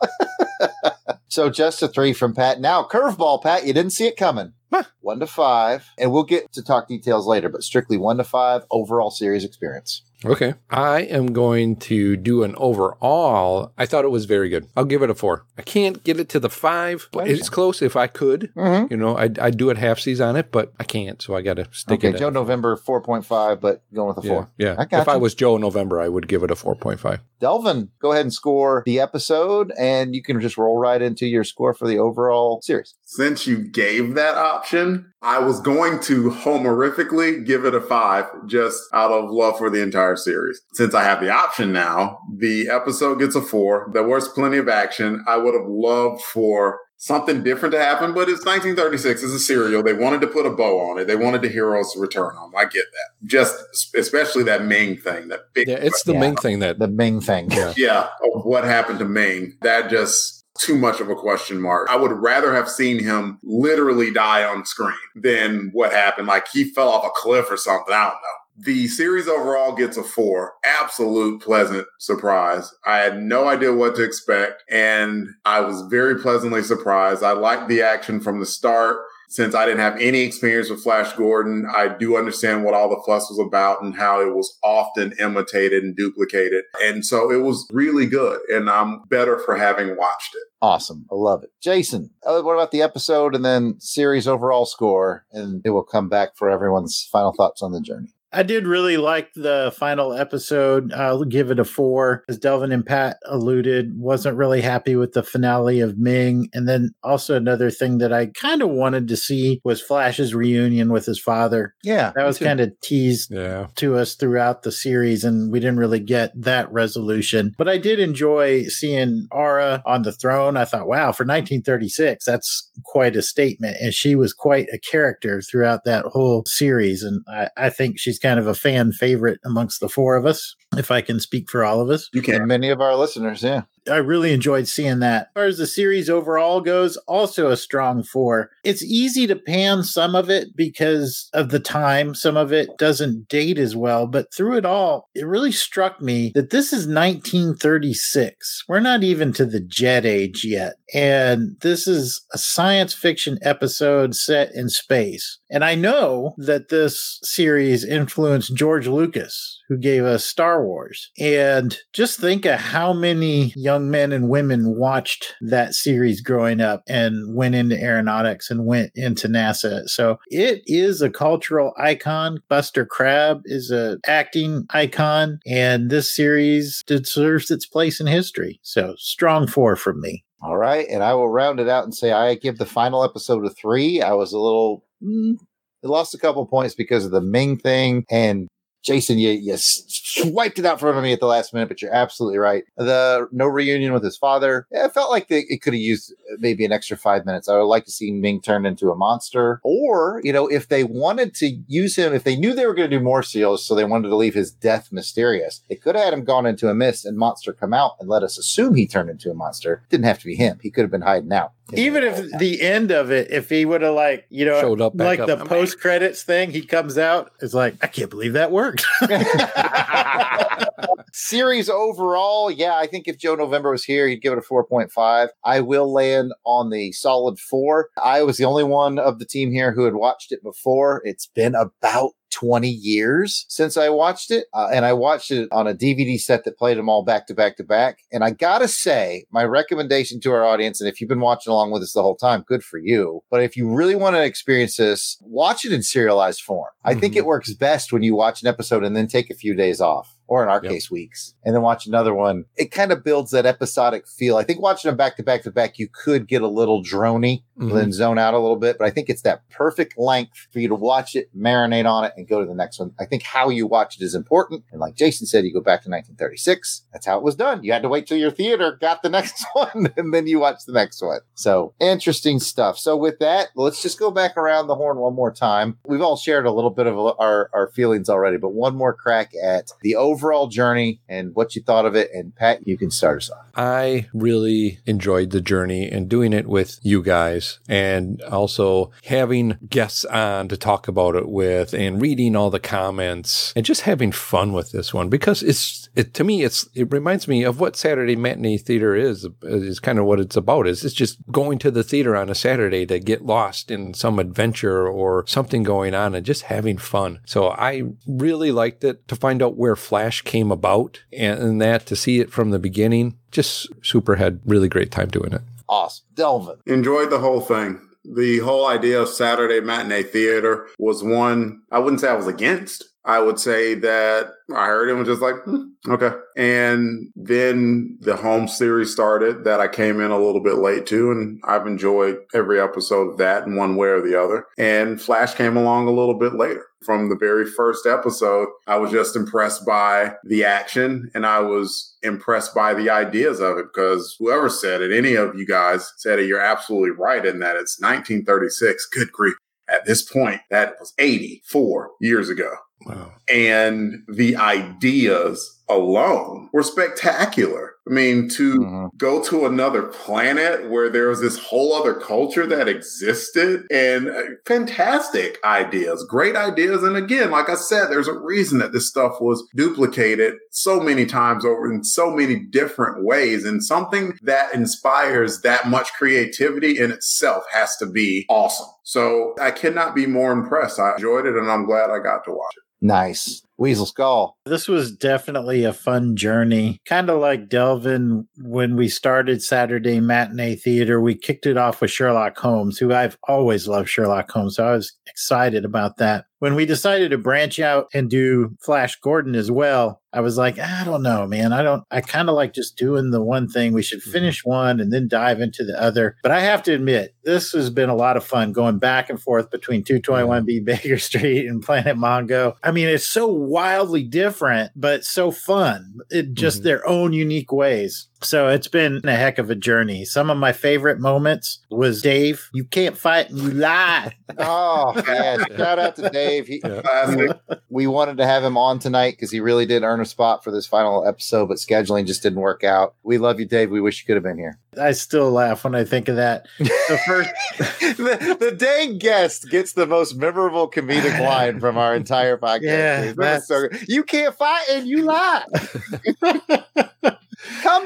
[1.28, 2.60] So just a three from Pat.
[2.60, 4.52] Now, curveball, Pat, you didn't see it coming.
[4.72, 4.84] Huh.
[5.00, 5.84] One to five.
[5.98, 10.02] And we'll get to talk details later, but strictly one to five overall series experience.
[10.24, 10.54] Okay.
[10.70, 13.72] I am going to do an overall.
[13.76, 14.66] I thought it was very good.
[14.76, 15.46] I'll give it a four.
[15.58, 18.52] I can't get it to the five, but it's close if I could.
[18.56, 18.92] Mm-hmm.
[18.92, 21.20] You know, I'd, I'd do it half seas on it, but I can't.
[21.20, 22.08] So I got to stick it.
[22.08, 24.50] Okay, it Joe at November 4.5, but going with a yeah, four.
[24.58, 24.76] yeah.
[24.78, 27.20] I if I was Joe November, I would give it a 4.5.
[27.40, 31.44] Delvin, go ahead and score the episode, and you can just roll right into your
[31.44, 32.94] score for the overall series.
[33.06, 38.80] Since you gave that option, I was going to homorifically give it a five just
[38.92, 40.60] out of love for the entire series.
[40.72, 43.90] Since I have the option now, the episode gets a four.
[43.92, 45.22] There was plenty of action.
[45.28, 49.22] I would have loved for something different to happen, but it's 1936.
[49.22, 49.82] It's a serial.
[49.82, 51.06] They wanted to put a bow on it.
[51.06, 52.52] They wanted the heroes to return home.
[52.56, 53.26] I get that.
[53.28, 53.54] Just
[53.94, 55.28] especially that Ming thing.
[55.28, 56.20] That big Yeah, it's the Yeah.
[56.20, 57.50] main thing that The Ming thing.
[57.50, 57.74] Yeah.
[57.76, 59.58] yeah, of what happened to Ming.
[59.60, 61.88] That just too much of a question mark.
[61.90, 66.28] I would rather have seen him literally die on screen than what happened.
[66.28, 67.92] Like he fell off a cliff or something.
[67.92, 68.44] I don't know.
[68.56, 70.52] The series overall gets a four.
[70.64, 72.72] Absolute pleasant surprise.
[72.86, 77.24] I had no idea what to expect, and I was very pleasantly surprised.
[77.24, 78.98] I liked the action from the start.
[79.28, 83.02] Since I didn't have any experience with Flash Gordon, I do understand what all the
[83.06, 86.64] fuss was about and how it was often imitated and duplicated.
[86.82, 90.42] And so it was really good, and I'm better for having watched it.
[90.62, 91.06] Awesome.
[91.10, 91.50] I love it.
[91.60, 95.26] Jason, uh, what about the episode and then series overall score?
[95.32, 98.14] And it will come back for everyone's final thoughts on the journey.
[98.34, 100.92] I did really like the final episode.
[100.92, 102.24] I'll give it a four.
[102.28, 106.48] As Delvin and Pat alluded, wasn't really happy with the finale of Ming.
[106.52, 110.92] And then also another thing that I kind of wanted to see was Flash's reunion
[110.92, 111.74] with his father.
[111.84, 112.12] Yeah.
[112.16, 113.68] That was kind of teased yeah.
[113.76, 117.54] to us throughout the series, and we didn't really get that resolution.
[117.56, 120.56] But I did enjoy seeing Aura on the throne.
[120.56, 123.76] I thought, wow, for 1936, that's quite a statement.
[123.80, 127.02] And she was quite a character throughout that whole series.
[127.02, 130.56] And I, I think she's kind of a fan favorite amongst the four of us,
[130.78, 132.08] if I can speak for all of us.
[132.12, 132.46] You And can.
[132.46, 133.62] many of our listeners, yeah.
[133.90, 135.24] I really enjoyed seeing that.
[135.26, 138.50] As far as the series overall goes, also a strong four.
[138.64, 142.14] It's easy to pan some of it because of the time.
[142.14, 146.32] Some of it doesn't date as well, but through it all, it really struck me
[146.34, 148.64] that this is 1936.
[148.68, 150.74] We're not even to the jet age yet.
[150.94, 155.38] And this is a science fiction episode set in space.
[155.50, 161.10] And I know that this series influenced George Lucas, who gave us Star Wars.
[161.18, 166.82] And just think of how many young men and women watched that series growing up
[166.88, 169.88] and went into aeronautics and went into NASA.
[169.88, 172.38] So it is a cultural icon.
[172.48, 178.60] Buster Crabbe is a acting icon, and this series deserves its place in history.
[178.62, 180.24] So strong four from me.
[180.42, 180.86] All right.
[180.90, 184.02] And I will round it out and say I give the final episode a three.
[184.02, 185.36] I was a little, mm,
[185.82, 188.04] it lost a couple points because of the Ming thing.
[188.10, 188.48] And
[188.84, 192.38] Jason, you, you swiped it out from me at the last minute, but you're absolutely
[192.38, 192.64] right.
[192.76, 196.12] The no reunion with his father, yeah, it felt like they, it could have used
[196.12, 197.48] uh, maybe an extra five minutes.
[197.48, 199.60] I would like to see him Ming turned into a monster.
[199.64, 202.90] Or, you know, if they wanted to use him, if they knew they were going
[202.90, 206.04] to do more seals, so they wanted to leave his death mysterious, they could have
[206.04, 208.86] had him gone into a mist and monster come out and let us assume he
[208.86, 209.82] turned into a monster.
[209.88, 210.58] Didn't have to be him.
[210.62, 211.52] He could have been hiding out.
[211.72, 214.92] Even if the end of it, if he would have like, you know, Showed up
[214.96, 215.26] like up.
[215.26, 218.84] the post credits thing, he comes out, it's like, I can't believe that worked.
[221.12, 225.28] Series overall, yeah, I think if Joe November was here, he'd give it a 4.5.
[225.44, 227.88] I will land on the solid four.
[228.02, 231.00] I was the only one of the team here who had watched it before.
[231.04, 234.46] It's been about 20 years since I watched it.
[234.52, 237.34] Uh, and I watched it on a DVD set that played them all back to
[237.34, 237.98] back to back.
[238.12, 241.70] And I gotta say, my recommendation to our audience, and if you've been watching along
[241.70, 243.22] with us the whole time, good for you.
[243.30, 246.70] But if you really want to experience this, watch it in serialized form.
[246.84, 247.18] I think Mhm.
[247.18, 250.16] it works best when you watch an episode and then take a few days off.
[250.26, 250.72] Or in our Yep.
[250.72, 252.46] case, weeks, and then watch another one.
[252.56, 254.36] It kind of builds that episodic feel.
[254.38, 257.42] I think watching them back to back to back, you could get a little drony
[257.60, 257.72] Mhm.
[257.74, 258.78] then zone out a little bit.
[258.78, 262.12] But I think it's that perfect length for you to watch it, marinate on it,
[262.16, 262.92] and go to the next one.
[262.98, 264.64] I think how you watch it is important.
[264.72, 266.82] And like Jason said, you go back to 1936.
[266.92, 267.62] That's how it was done.
[267.62, 270.64] You had to wait till your theater got the next one, and then you watch
[270.66, 271.20] the next one.
[271.34, 272.78] So interesting stuff.
[272.78, 275.78] So with that, let's just go back around the horn one more time.
[275.86, 279.32] We've all shared a little bit of our, our feelings already, but one more crack
[279.42, 282.08] at the overall journey and what you thought of it.
[282.14, 283.46] And Pat, you can start us off.
[283.56, 290.04] I really enjoyed the journey and doing it with you guys and also having guests
[290.04, 294.52] on to talk about it with and reading all the comments and just having fun
[294.52, 298.16] with this one because it's it to me it's it reminds me of what Saturday
[298.16, 301.82] matinee theater is is kind of what it's about is it's just going to the
[301.82, 306.26] theater on a Saturday to get lost in some adventure or something going on and
[306.26, 307.20] just having fun.
[307.24, 311.86] So I really liked it to find out where Flash came about and, and that
[311.86, 315.42] to see it from the beginning just super had really great time doing it.
[315.68, 316.04] Awesome.
[316.14, 316.56] Delvin.
[316.66, 317.80] Enjoyed the whole thing.
[318.04, 322.84] The whole idea of Saturday matinee theater was one I wouldn't say I was against.
[323.06, 326.10] I would say that I heard it and was just like, hmm, okay.
[326.36, 331.10] And then the Holmes series started that I came in a little bit late to,
[331.10, 334.46] and I've enjoyed every episode of that in one way or the other.
[334.56, 336.64] And Flash came along a little bit later.
[336.82, 341.96] From the very first episode, I was just impressed by the action and I was
[342.02, 346.18] impressed by the ideas of it because whoever said it, any of you guys said
[346.18, 348.86] it, you're absolutely right in that it's 1936.
[348.92, 349.34] Good grief.
[349.66, 352.50] At this point, that was 84 years ago.
[352.86, 353.12] Wow.
[353.32, 357.72] And the ideas alone were spectacular.
[357.88, 358.88] I mean, to Mhm.
[358.98, 364.22] go to another planet where there was this whole other culture that existed and uh,
[364.46, 366.82] fantastic ideas, great ideas.
[366.82, 371.06] And again, like I said, there's a reason that this stuff was duplicated so many
[371.06, 373.44] times over in so many different ways.
[373.44, 378.68] And something that inspires that much creativity in itself has to be awesome.
[378.82, 380.78] So I cannot be more impressed.
[380.78, 382.63] I enjoyed it and I'm glad I got to watch it.
[382.84, 383.42] Nice.
[383.56, 384.36] Weasel Skull.
[384.44, 386.82] This was definitely a fun journey.
[386.84, 391.90] Kind of like Delvin when we started Saturday Matinee Theater, we kicked it off with
[391.90, 394.56] Sherlock Holmes, who I've always loved Sherlock Holmes.
[394.56, 396.26] So I was excited about that.
[396.44, 400.58] When we decided to branch out and do Flash Gordon as well, I was like,
[400.58, 401.54] I don't know, man.
[401.54, 403.72] I don't, I kind of like just doing the one thing.
[403.72, 406.16] We should finish one and then dive into the other.
[406.22, 409.18] But I have to admit, this has been a lot of fun going back and
[409.18, 412.56] forth between 221B Baker Street and Planet Mongo.
[412.62, 415.94] I mean, it's so wildly different, but so fun.
[416.10, 416.64] It just Mhm.
[416.64, 418.08] their own unique ways.
[418.24, 420.04] So it's been a heck of a journey.
[420.04, 424.12] Some of my favorite moments was Dave, you can't fight and you lie.
[424.38, 425.44] Oh, yeah.
[425.56, 426.46] Shout out to Dave.
[426.46, 426.70] He, Yeah.
[426.76, 427.40] Uh, Classic.
[427.68, 430.50] we wanted to have him on tonight because he really did earn a spot for
[430.50, 432.94] this final episode, but scheduling just didn't work out.
[433.02, 433.70] We love you, Dave.
[433.70, 434.58] We wish you could have been here.
[434.80, 436.46] I still laugh when I think of that.
[436.58, 437.30] The first
[437.96, 442.62] the, the dang guest gets the most memorable comedic line from our entire podcast.
[442.62, 445.44] Yeah, That was so you can't fight and you lie.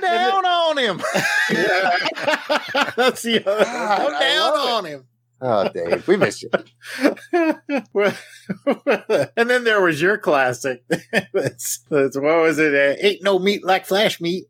[0.09, 0.97] Come down on him.
[2.97, 3.65] That's the other.
[3.65, 4.73] Go I down love it.
[4.73, 5.05] on him.
[5.41, 6.51] Oh, Dave, we missed you.
[9.37, 10.83] And then there was your classic.
[11.33, 12.75] that's, that's what was it?
[12.75, 14.47] Uh, Ain't no meat like flash meat.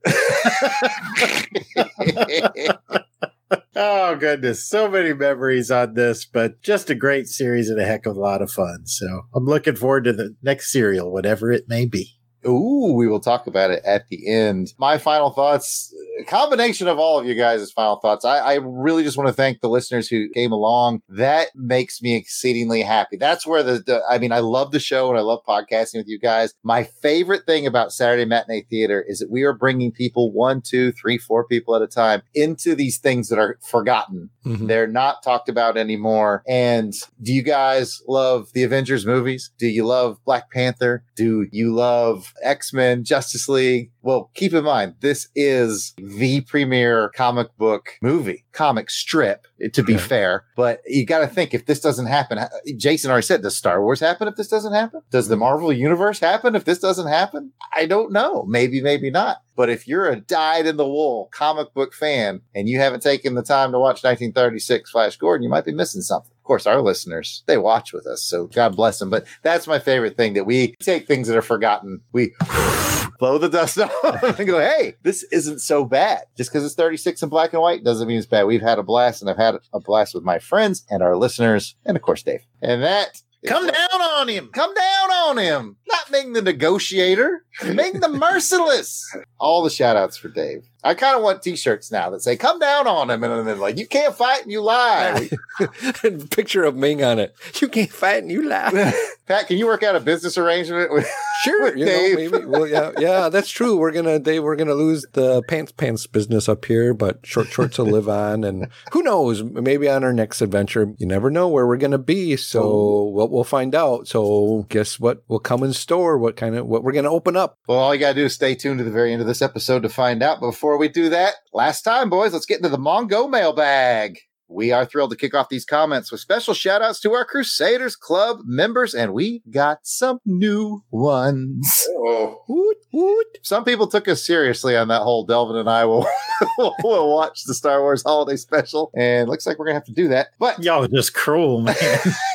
[3.76, 8.06] oh goodness, so many memories on this, but just a great series and a heck
[8.06, 8.86] of a lot of fun.
[8.86, 12.17] So I'm looking forward to the next serial, whatever it may be.
[12.46, 14.72] Ooh, we will talk about it at the end.
[14.78, 18.24] My final thoughts, a combination of all of you guys' final thoughts.
[18.24, 21.02] I, I really just want to thank the listeners who came along.
[21.08, 23.16] That makes me exceedingly happy.
[23.16, 26.08] That's where the, the I mean, I love the show and I love podcasting with
[26.08, 26.54] you guys.
[26.62, 30.92] My favorite thing about Saturday Matinee Theater is that we are bringing people one, two,
[30.92, 34.30] three, four people at a time into these things that are forgotten.
[34.46, 34.68] Mhm.
[34.68, 36.42] They're not talked about anymore.
[36.48, 39.50] And do you guys love the Avengers movies?
[39.58, 41.04] Do you love Black Panther?
[41.16, 43.90] Do you love X Men, Justice League?
[44.02, 49.94] Well, keep in mind, this is the premier comic book movie, comic strip, to be
[49.96, 50.02] Okay.
[50.02, 50.44] fair.
[50.56, 52.38] But you got to think if this doesn't happen,
[52.76, 55.02] Jason already said, does Star Wars happen if this doesn't happen?
[55.10, 57.52] Does the Marvel Universe happen if this doesn't happen?
[57.74, 58.44] I don't know.
[58.44, 59.38] Maybe, maybe not.
[59.56, 63.34] But if you're a dyed in the wool comic book fan and you haven't taken
[63.34, 66.32] the time to watch 1936 Flash Gordon, you might be missing something.
[66.48, 68.22] Of course, our listeners, they watch with us.
[68.22, 69.10] So God bless them.
[69.10, 72.00] But that's my favorite thing that we take things that are forgotten.
[72.14, 72.32] We
[73.18, 76.22] blow the dust off and go, hey, this isn't so bad.
[76.38, 78.44] Just because it's 36 in black and white doesn't mean it's bad.
[78.44, 81.76] We've had a blast and I've had a blast with my friends and our listeners
[81.84, 82.46] and of course, Dave.
[82.62, 83.20] And that.
[83.46, 84.48] Come what- down on him.
[84.54, 85.76] Come down on him.
[85.86, 87.44] Not Ming the negotiator.
[87.62, 88.08] Ming the
[88.42, 89.14] merciless.
[89.38, 90.66] All the shout outs for Dave.
[90.84, 93.78] I kind of want t-shirts now that say come down on him and then like
[93.78, 95.28] you can't fight and you lie.
[96.04, 97.34] and picture of Ming on it.
[97.60, 98.94] You can't fight and you lie.
[99.26, 101.08] Pat, can you work out a business arrangement with
[101.42, 102.32] Sure, you know, Dave.
[102.32, 102.44] maybe.
[102.46, 103.76] Well, yeah, yeah, that's true.
[103.76, 107.78] We're gonna, Dave, we're gonna lose the pants pants business up here, but short shorts
[107.78, 109.44] will live on, and who knows?
[109.44, 112.36] Maybe on our next adventure, you never know where we're gonna be.
[112.36, 114.08] So we'll, we'll find out.
[114.08, 116.18] So guess what will come in store?
[116.18, 117.58] What kind of what we're gonna open up?
[117.68, 119.42] Well, all you got to do is stay tuned to the very end of this
[119.42, 120.40] episode to find out.
[120.40, 124.18] But before we do that, last time, boys, let's get into the Mongo mailbag.
[124.50, 127.94] We are thrilled to kick off these comments with special shout outs to our Crusaders
[127.94, 131.86] Club members, and we got some new ones.
[131.90, 133.26] Oh, Woot, woot.
[133.42, 136.06] Some people took us seriously on that whole Delvin and I will,
[136.82, 139.92] will watch the Star Wars holiday special, and looks like we're going to have to
[139.92, 140.28] do that.
[140.38, 141.76] But Y'all are just cruel, man.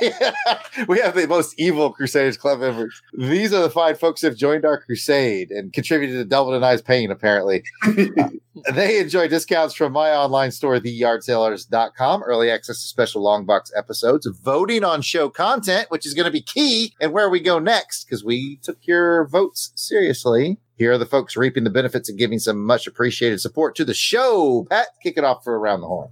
[0.88, 3.02] we have the most evil Crusaders Club members.
[3.18, 6.64] These are the fine folks who have joined our crusade and contributed to Delvin and
[6.64, 7.64] I's pain, apparently.
[7.84, 8.30] Uh,
[8.72, 13.72] they enjoy discounts from my online store, theyardsailors.com longboxcrusadeclub.com, early access to special long box
[13.76, 17.60] episodes, voting on show content, which is going to be key, and where we go
[17.60, 20.58] next, because we took your votes seriously.
[20.76, 23.94] Here are the folks reaping the benefits and giving some much appreciated support to the
[23.94, 24.66] show.
[24.70, 26.10] Pat, kick it off for Around the Horn.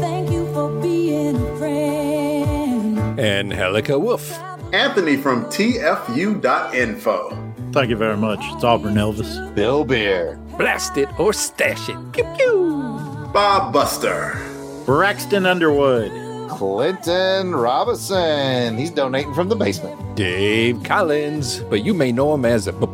[0.00, 3.18] Thank you for being a friend.
[3.18, 4.38] Angelica Wolf.
[4.72, 7.40] Anthony from TFU.info.
[7.72, 8.40] Thank you very much.
[8.42, 9.54] It's Auburn Elvis.
[9.54, 10.38] Bill Beer.
[10.58, 11.96] Blast it or stash it.
[12.12, 12.73] Pew pew.
[13.34, 14.40] Bob Buster.
[14.86, 16.12] Braxton Underwood.
[16.48, 18.78] Clinton Robinson.
[18.78, 20.14] He's donating from the basement.
[20.14, 22.86] Dave Collins, but you may know him as b-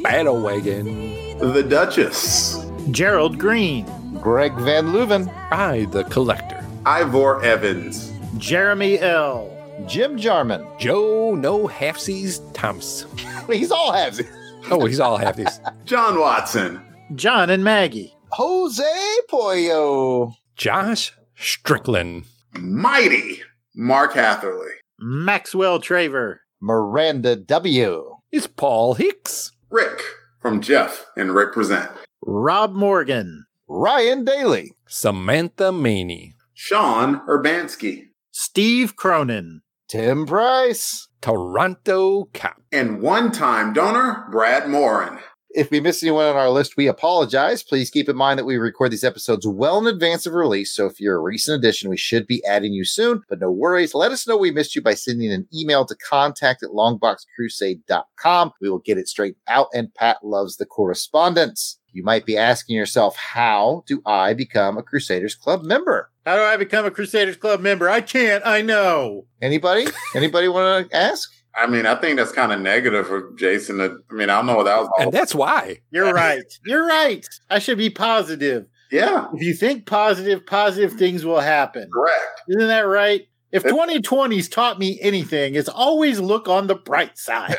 [0.00, 1.38] battle wagon.
[1.40, 2.64] The Duchess.
[2.92, 3.84] Gerald Green.
[4.20, 5.26] Greg Van Leuven.
[5.50, 6.64] I, the collector.
[6.86, 8.12] Ivor Evans.
[8.38, 9.50] Jeremy L.
[9.88, 10.64] Jim Jarman.
[10.78, 13.06] Joe No Halfsies Thomas.
[13.48, 14.22] He's all halves.
[14.70, 15.58] Oh, he's all halfies.
[15.84, 16.80] John Watson.
[17.16, 18.14] John and Maggie.
[18.32, 18.84] Jose
[19.28, 20.34] Pollo.
[20.56, 22.24] Josh Strickland.
[22.54, 23.42] Mighty.
[23.74, 24.70] Mark Hatherley.
[25.00, 26.36] Maxwell Traver.
[26.60, 28.16] Miranda W.
[28.30, 29.52] It's Paul Hicks.
[29.70, 30.02] Rick
[30.40, 31.90] from Jeff and Rick Present.
[32.22, 33.46] Rob Morgan.
[33.66, 34.72] Ryan Daly.
[34.86, 36.34] Samantha Maney.
[36.54, 38.08] Sean Urbanski.
[38.30, 39.62] Steve Cronin.
[39.88, 41.08] Tim Price.
[41.20, 42.56] Toronto Cop.
[42.70, 45.18] And one time donor, Brad Morin.
[45.52, 47.64] If we miss anyone on our list, we apologize.
[47.64, 50.72] Please keep in mind that we record these episodes well in advance of release.
[50.72, 53.22] So if you're a recent addition, we should be adding you soon.
[53.28, 53.92] But no worries.
[53.92, 58.52] Let us know we missed you by sending an email to contact at longboxcrusade.com.
[58.60, 59.66] We will get it straight out.
[59.74, 61.80] And Pat loves the correspondence.
[61.92, 66.12] You might be asking yourself, how do I become a Crusaders Club member?
[66.24, 67.88] How do I become a Crusaders Club member?
[67.88, 68.46] I can't.
[68.46, 69.26] I know.
[69.42, 69.88] Anybody?
[70.14, 71.28] Anybody want to ask?
[71.54, 73.78] I mean, I think that's kind of negative for Jason.
[73.78, 75.80] To, I mean, I don't know what that was all And that's why.
[75.90, 76.44] You're right.
[76.64, 77.26] You're right.
[77.48, 78.66] I should be positive.
[78.92, 81.88] Yeah, If you think positive, positive things will happen.
[81.92, 82.42] correct.
[82.48, 83.28] Isn't that right?
[83.52, 87.56] If 2020's taught me anything, it's always look on the bright side.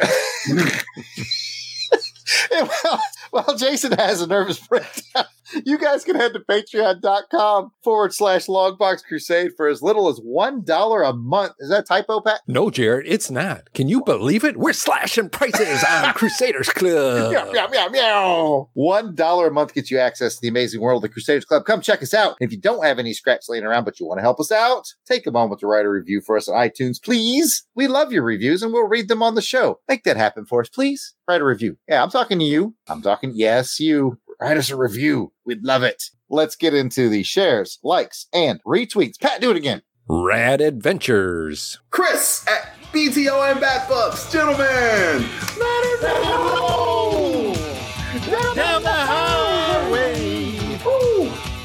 [2.51, 5.25] well, well, Jason has a nervous breakdown.
[5.65, 11.09] You guys can head to patreon.com forward slash longbox crusade for as little as $1
[11.09, 11.53] a month.
[11.59, 12.41] Is that typo, Pat?
[12.47, 13.71] No, Jared, it's not.
[13.73, 14.57] Can you believe it?
[14.57, 17.31] We're slashing prices on Crusaders Club.
[17.31, 18.69] Meow, meow, meow, meow.
[18.73, 21.65] One dollar a month gets you access to the amazing world of the Crusaders Club.
[21.65, 22.35] Come check us out.
[22.39, 24.87] If you don't have any scraps laying around, but you want to help us out,
[25.05, 27.63] take a moment to write a review for us on iTunes, please.
[27.75, 29.79] We love your reviews and we'll read them on the show.
[29.87, 31.13] Make that happen for us, please.
[31.27, 31.77] Write a review.
[31.87, 32.75] Yeah, I'm talking to you.
[32.87, 34.19] I'm talking, yes, you.
[34.41, 35.33] Write us a review.
[35.45, 36.01] We'd love it.
[36.27, 39.21] Let's get into the shares, likes, and retweets.
[39.21, 39.83] Pat, do it again.
[40.09, 41.77] Rad Adventures.
[41.91, 45.29] Chris at BTO and Bat Bucks, gentlemen.
[48.55, 50.57] Down the highway.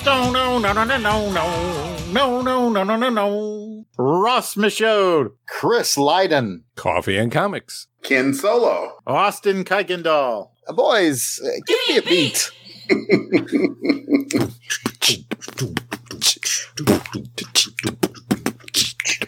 [0.04, 1.96] No, no, no, no, no, no, no.
[2.12, 3.84] No, no, no, no, no, no.
[3.96, 5.30] Ross Michaud.
[5.48, 6.64] Chris Leiden.
[6.74, 7.86] Coffee and Comics.
[8.02, 8.98] Ken Solo.
[9.06, 10.50] Austin Kuykendall.
[10.68, 12.50] Uh, Boys, uh, give me a beat.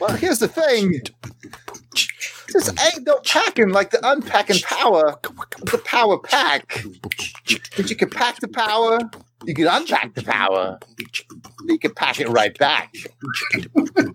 [0.00, 1.00] Well, here's the thing.
[2.52, 6.84] This ain't no packing like the unpacking power, the power pack.
[7.76, 8.98] But you can pack the power,
[9.44, 10.78] you can unpack the power,
[11.66, 12.94] you can pack it right back.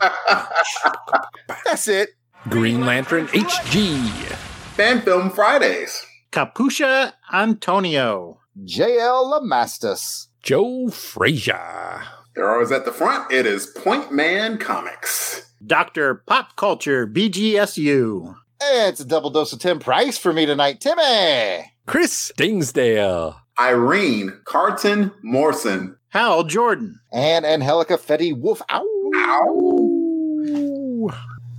[1.66, 2.10] That's it.
[2.50, 3.98] Green Lantern HG.
[4.76, 6.06] Fan Film Fridays.
[6.32, 8.40] Capusha Antonio.
[8.62, 10.28] JL Lamastus.
[10.44, 12.04] Joe Frazier.
[12.36, 13.32] They're always at the front.
[13.32, 15.54] It is Point Man Comics.
[15.66, 16.16] Dr.
[16.28, 18.36] Pop Culture BGSU.
[18.62, 20.82] It's a double dose of Tim Price for me tonight.
[20.82, 21.74] Timmy.
[21.88, 23.36] Chris Dingsdale.
[23.60, 25.98] Irene Carton Morrison.
[26.10, 27.00] Hal Jordan.
[27.12, 28.62] And Angelica Fetty Wolf.
[28.72, 28.86] Ow.
[29.16, 31.10] Ow.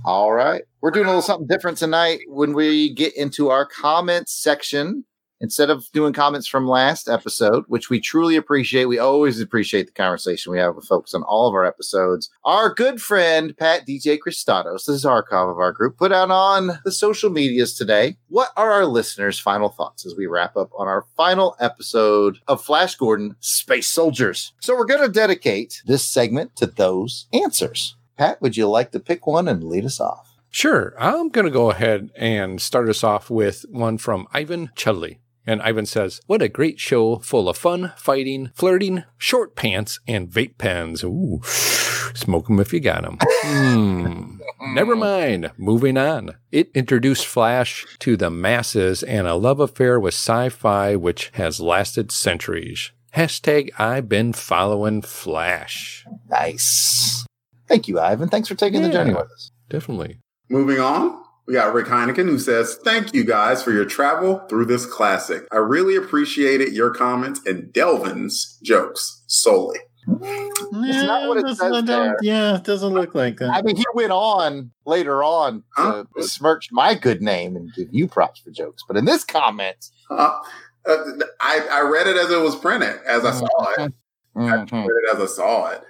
[0.05, 0.63] All right.
[0.81, 5.03] We're doing a little something different tonight when we get into our comments section.
[5.41, 9.91] Instead of doing comments from last episode, which we truly appreciate, we always appreciate the
[9.91, 12.29] conversation we have with folks on all of our episodes.
[12.45, 16.91] Our good friend, Pat DJ Christados, the Zarkov of our group, put out on the
[16.91, 18.17] social medias today.
[18.29, 22.63] What are our listeners' final thoughts as we wrap up on our final episode of
[22.63, 24.53] Flash Gordon Space Soldiers?
[24.61, 27.97] So we're going to dedicate this segment to those answers.
[28.17, 30.31] Pat, would you like to pick one and lead us off?
[30.49, 30.95] Sure.
[30.97, 35.19] I'm going to go ahead and start us off with one from Ivan Chudley.
[35.47, 40.29] And Ivan says, What a great show full of fun, fighting, flirting, short pants, and
[40.29, 41.03] vape pens.
[41.03, 41.41] Ooh,
[42.13, 43.17] smoke them if you got 'em.
[43.21, 44.37] Hmm.
[44.73, 45.51] Never mind.
[45.57, 46.35] Moving on.
[46.51, 51.59] It introduced Flash to the masses and a love affair with sci fi which has
[51.59, 52.91] lasted centuries.
[53.15, 56.05] Hashtag I've been following Flash.
[56.29, 57.25] Nice.
[57.67, 58.29] Thank you, Ivan.
[58.29, 59.51] Thanks for taking the journey with us.
[59.69, 60.19] Definitely.
[60.49, 64.65] Moving on, we got Rick Heineken who says, Thank you guys for your travel through
[64.65, 65.47] this classic.
[65.51, 69.79] I really appreciated your comments and Delvin's jokes solely.
[70.07, 72.15] It's not what it says there.
[72.21, 73.49] Yeah, it doesn't look like that.
[73.51, 76.03] I mean, he went on later on to Huh?
[76.15, 78.83] besmirch my good name and give you props for jokes.
[78.87, 80.39] But in this comment, Uh,
[80.87, 80.97] uh,
[81.41, 83.93] I, I read it as it was printed, as I saw it.
[84.35, 84.71] I Mhm.
[84.71, 85.81] read it as I saw it.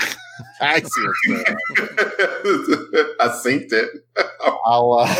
[0.60, 1.56] I see what's going on.
[3.20, 3.90] I synced it.
[4.64, 5.14] I'll, uh,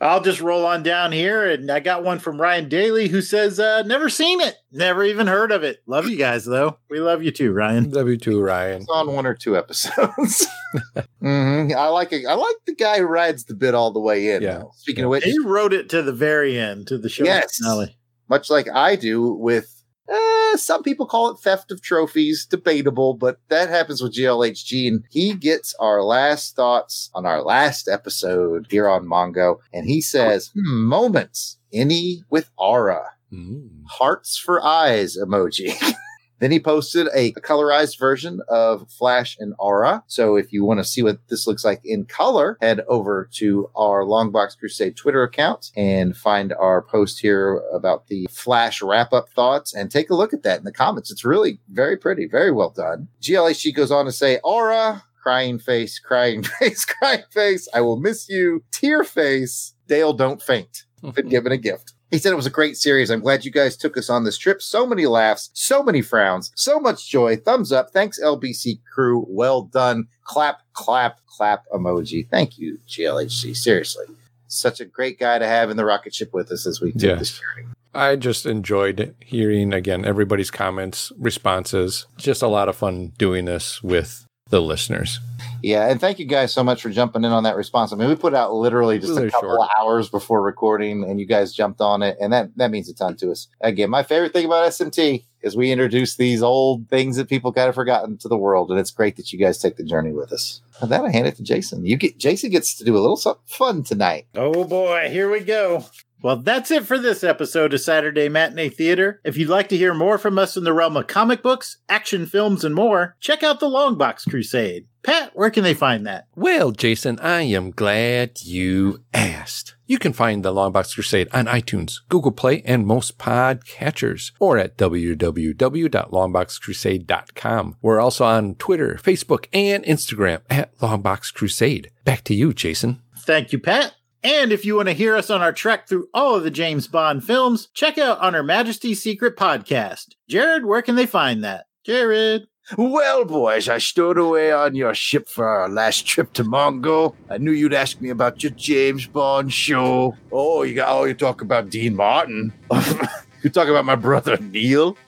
[0.00, 3.58] I'll just roll on down here, and I got one from Ryan Daly who says,
[3.60, 5.82] uh, "Never seen it, never even heard of it.
[5.86, 6.78] Love you guys though.
[6.90, 8.82] We love you too, Ryan." Love you too, Ryan.
[8.82, 10.46] it's on one or two episodes.
[11.20, 12.26] hmm I like it.
[12.26, 14.42] I like the guy who rides the bit all the way in.
[14.42, 14.58] Yeah.
[14.58, 14.70] though.
[14.76, 17.56] Speaking of which, He wrote it to the very end, to the show Yes.
[17.58, 17.96] finale.
[18.28, 19.75] much like I do with
[20.12, 24.88] uh, some people call it theft of trophies, debatable, but that happens with GLHG.
[24.88, 29.56] And he gets our last thoughts on our last episode here on Mongo.
[29.72, 33.82] And he says, hmm, moments, any with aura, Mm.
[33.88, 35.74] hearts for eyes emoji.
[36.38, 40.04] Then he posted a colorized version of Flash and Aura.
[40.06, 43.70] So if you want to see what this looks like in color, head over to
[43.74, 49.28] our Longbox Crusade Twitter account and find our post here about the Flash wrap up
[49.30, 51.10] thoughts and take a look at that in the comments.
[51.10, 53.08] It's really very pretty, very well done.
[53.22, 57.66] GLHG goes on to say, Aura, crying face, crying face, crying face.
[57.74, 58.62] I will miss you.
[58.70, 59.74] Tear face.
[59.88, 60.84] Dale, don't faint.
[61.14, 61.94] Been given a gift.
[62.10, 63.10] He said it was a great series.
[63.10, 64.62] I'm glad you guys took us on this trip.
[64.62, 67.36] So many laughs, so many frowns, so much joy.
[67.36, 67.90] Thumbs up.
[67.90, 69.26] Thanks, LBC crew.
[69.28, 70.06] Well done.
[70.22, 72.28] Clap, clap, clap emoji.
[72.30, 73.56] Thank you, GLHG.
[73.56, 74.06] Seriously.
[74.46, 77.18] Such a great guy to have in the rocket ship with us as we Yes.
[77.18, 77.68] this journey.
[77.92, 82.06] I just enjoyed hearing again everybody's comments, responses.
[82.18, 85.20] Just a lot of fun doing this with the listeners.
[85.62, 87.92] Yeah, and thank you guys so much for jumping in on that response.
[87.92, 89.68] I mean, we put out literally just Really a couple short.
[89.80, 93.16] hours before recording, and you guys jumped on it, and that that means a ton
[93.16, 93.48] to us.
[93.60, 97.68] Again, my favorite thing about SMT is we introduce these old things that people kind
[97.68, 100.32] of forgotten to the world, and it's great that you guys take the journey with
[100.32, 100.60] us.
[100.80, 101.84] And then I hand it to Jason.
[101.86, 104.26] You get Jason gets to do a little something fun tonight.
[104.36, 105.84] Oh boy, here we go.
[106.22, 109.20] Well, that's it for this episode of Saturday Matinee Theater.
[109.24, 112.26] If you'd like to hear more from us in the realm of comic books, action
[112.26, 114.86] films, and more, check out the Longbox Crusade.
[115.02, 116.26] Pat, where can they find that?
[116.34, 119.76] Well, Jason, I am glad you asked.
[119.86, 124.76] You can find the Longbox Crusade on iTunes, Google Play, and most podcatchers, or at
[124.76, 127.76] www.longboxcrusade.com.
[127.80, 131.92] We're also on Twitter, Facebook, and Instagram at Longbox Crusade.
[132.04, 133.00] Back to you, Jason.
[133.18, 133.94] Thank you, Pat.
[134.26, 136.88] And if you want to hear us on our trek through all of the James
[136.88, 140.16] Bond films, check out On Her Majesty's Secret podcast.
[140.28, 141.66] Jared, where can they find that?
[141.84, 142.48] Jared.
[142.76, 147.14] Well, boys, I stowed away on your ship for our last trip to Mongo.
[147.30, 150.16] I knew you'd ask me about your James Bond show.
[150.32, 152.52] Oh, you got oh, you talk about Dean Martin.
[153.44, 154.98] you talk about my brother Neil.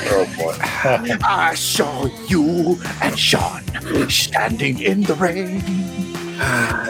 [0.07, 0.55] Oh boy.
[1.23, 3.61] I saw you and Sean
[4.09, 5.63] standing in the rain.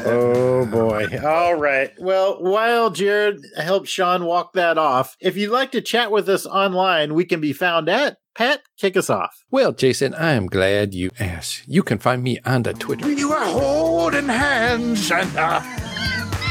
[0.07, 1.05] Oh boy.
[1.23, 1.91] All right.
[1.99, 6.47] Well, while Jared helps Sean walk that off, if you'd like to chat with us
[6.47, 9.45] online, we can be found at Pat, kick us off.
[9.49, 11.63] Well, Jason, I am glad you asked.
[11.67, 13.09] You can find me on the Twitter.
[13.09, 15.61] You were holding hands, and uh,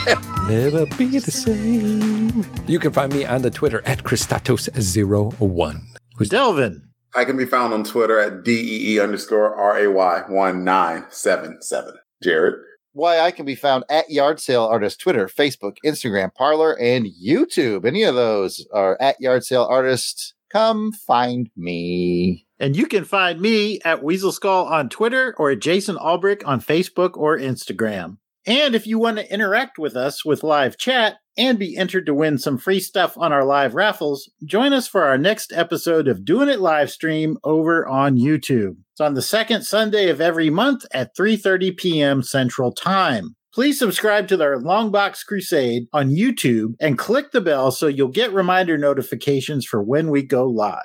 [0.48, 2.44] Never be the same.
[2.66, 5.80] You can find me on the Twitter at Christatos01.
[6.16, 6.88] Who's Delvin.
[7.14, 11.94] I can be found on Twitter at DEE underscore RAY 1977.
[12.22, 12.54] Jared.
[12.92, 17.86] Why I can be found at Yard Sale Artist, Twitter, Facebook, Instagram, Parler, and YouTube.
[17.86, 20.33] Any of those are at Yard Sale Artist.
[20.54, 22.46] Come find me.
[22.60, 26.60] And you can find me at Weasel Skull on Twitter or at Jason Albrick on
[26.60, 28.18] Facebook or Instagram.
[28.46, 32.14] And if you want to interact with us with live chat and be entered to
[32.14, 36.24] win some free stuff on our live raffles, join us for our next episode of
[36.24, 38.76] Doing It live stream over on YouTube.
[38.92, 42.22] It's on the second Sunday of every month at 3:30 p.m.
[42.22, 43.34] Central Time.
[43.54, 48.32] Please subscribe to our Longbox Crusade on YouTube and click the bell so you'll get
[48.32, 50.80] reminder notifications for when we go live.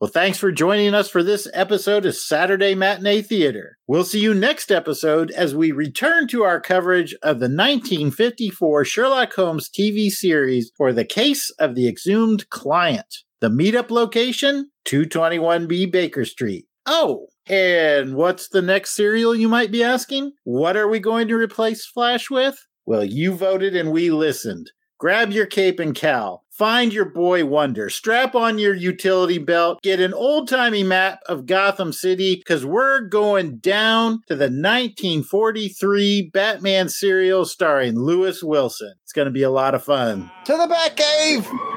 [0.00, 3.76] Well, thanks for joining us for this episode of Saturday Matinee Theater.
[3.86, 9.34] We'll see you next episode as we return to our coverage of the 1954 Sherlock
[9.34, 13.18] Holmes TV series for the case of the exhumed client.
[13.42, 16.64] The meetup location, 221B Baker Street.
[16.86, 20.32] Oh, and what's the next serial you might be asking?
[20.44, 22.66] What are we going to replace Flash with?
[22.86, 24.70] Well, you voted and we listened.
[24.98, 26.44] Grab your cape and cowl.
[26.50, 27.90] Find your boy Wonder.
[27.90, 29.82] Strap on your utility belt.
[29.82, 36.30] Get an old timey map of Gotham City because we're going down to the 1943
[36.32, 38.94] Batman serial starring Lewis Wilson.
[39.02, 40.30] It's going to be a lot of fun.
[40.44, 41.73] To the Batcave!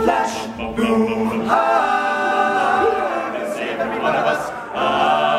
[0.04, 1.44] Flash, boom,
[3.54, 5.35] Save every one of us.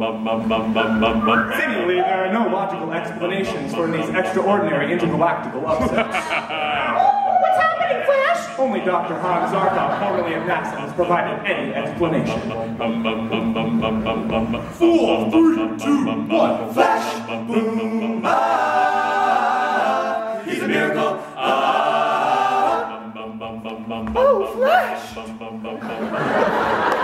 [0.00, 5.92] Seemingly, there are no logical explanations for these extraordinary intergalactical upsets.
[5.92, 8.58] What's happening, Flash?
[8.58, 9.18] Only Dr.
[9.20, 12.40] Hans Zarkov, formerly of NASA, has provided any explanation.
[14.72, 16.72] Four, three, two, one.
[16.72, 20.40] Flash, boom, ah.
[20.46, 21.18] He's a miracle.
[21.36, 23.12] Ah.
[24.16, 25.14] Oh, Flash!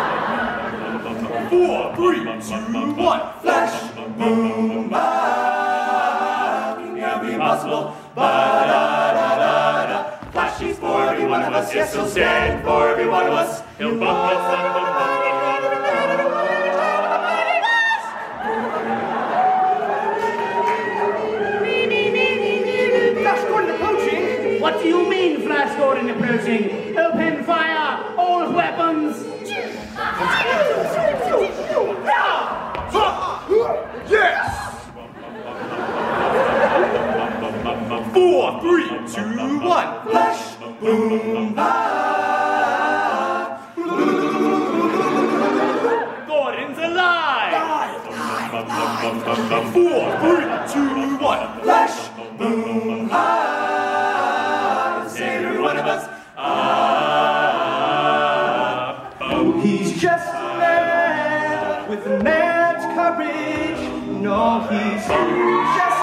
[1.06, 3.20] Four, three, two, one.
[3.40, 6.74] Flash, boom, ah.
[6.96, 7.94] Can't be impossible.
[8.16, 9.98] Ba-da-da-da-da.
[10.32, 11.72] Flash, he's for every one of us.
[11.72, 13.62] Yes, he'll stand for every one of us.
[13.78, 14.96] He'll bump us up, bump,
[23.48, 24.60] Gordon approaching!
[24.60, 26.98] What do you mean, Flash Gordon approaching?
[26.98, 28.14] Open fire!
[28.18, 29.24] All weapons!
[34.08, 34.52] Yes!
[38.12, 38.88] Four, three,
[39.66, 39.88] one.
[40.10, 41.72] Flash, boom, ah.
[46.26, 47.52] Gordon's alive!
[49.72, 51.60] Four, three, two, one.
[51.62, 51.96] Flash,
[52.38, 55.04] boom, ah.
[55.08, 56.08] Save every one of us.
[56.36, 57.66] Ah.
[59.20, 63.80] Oh, he's just a man with a man's courage.
[64.22, 65.95] No, he's just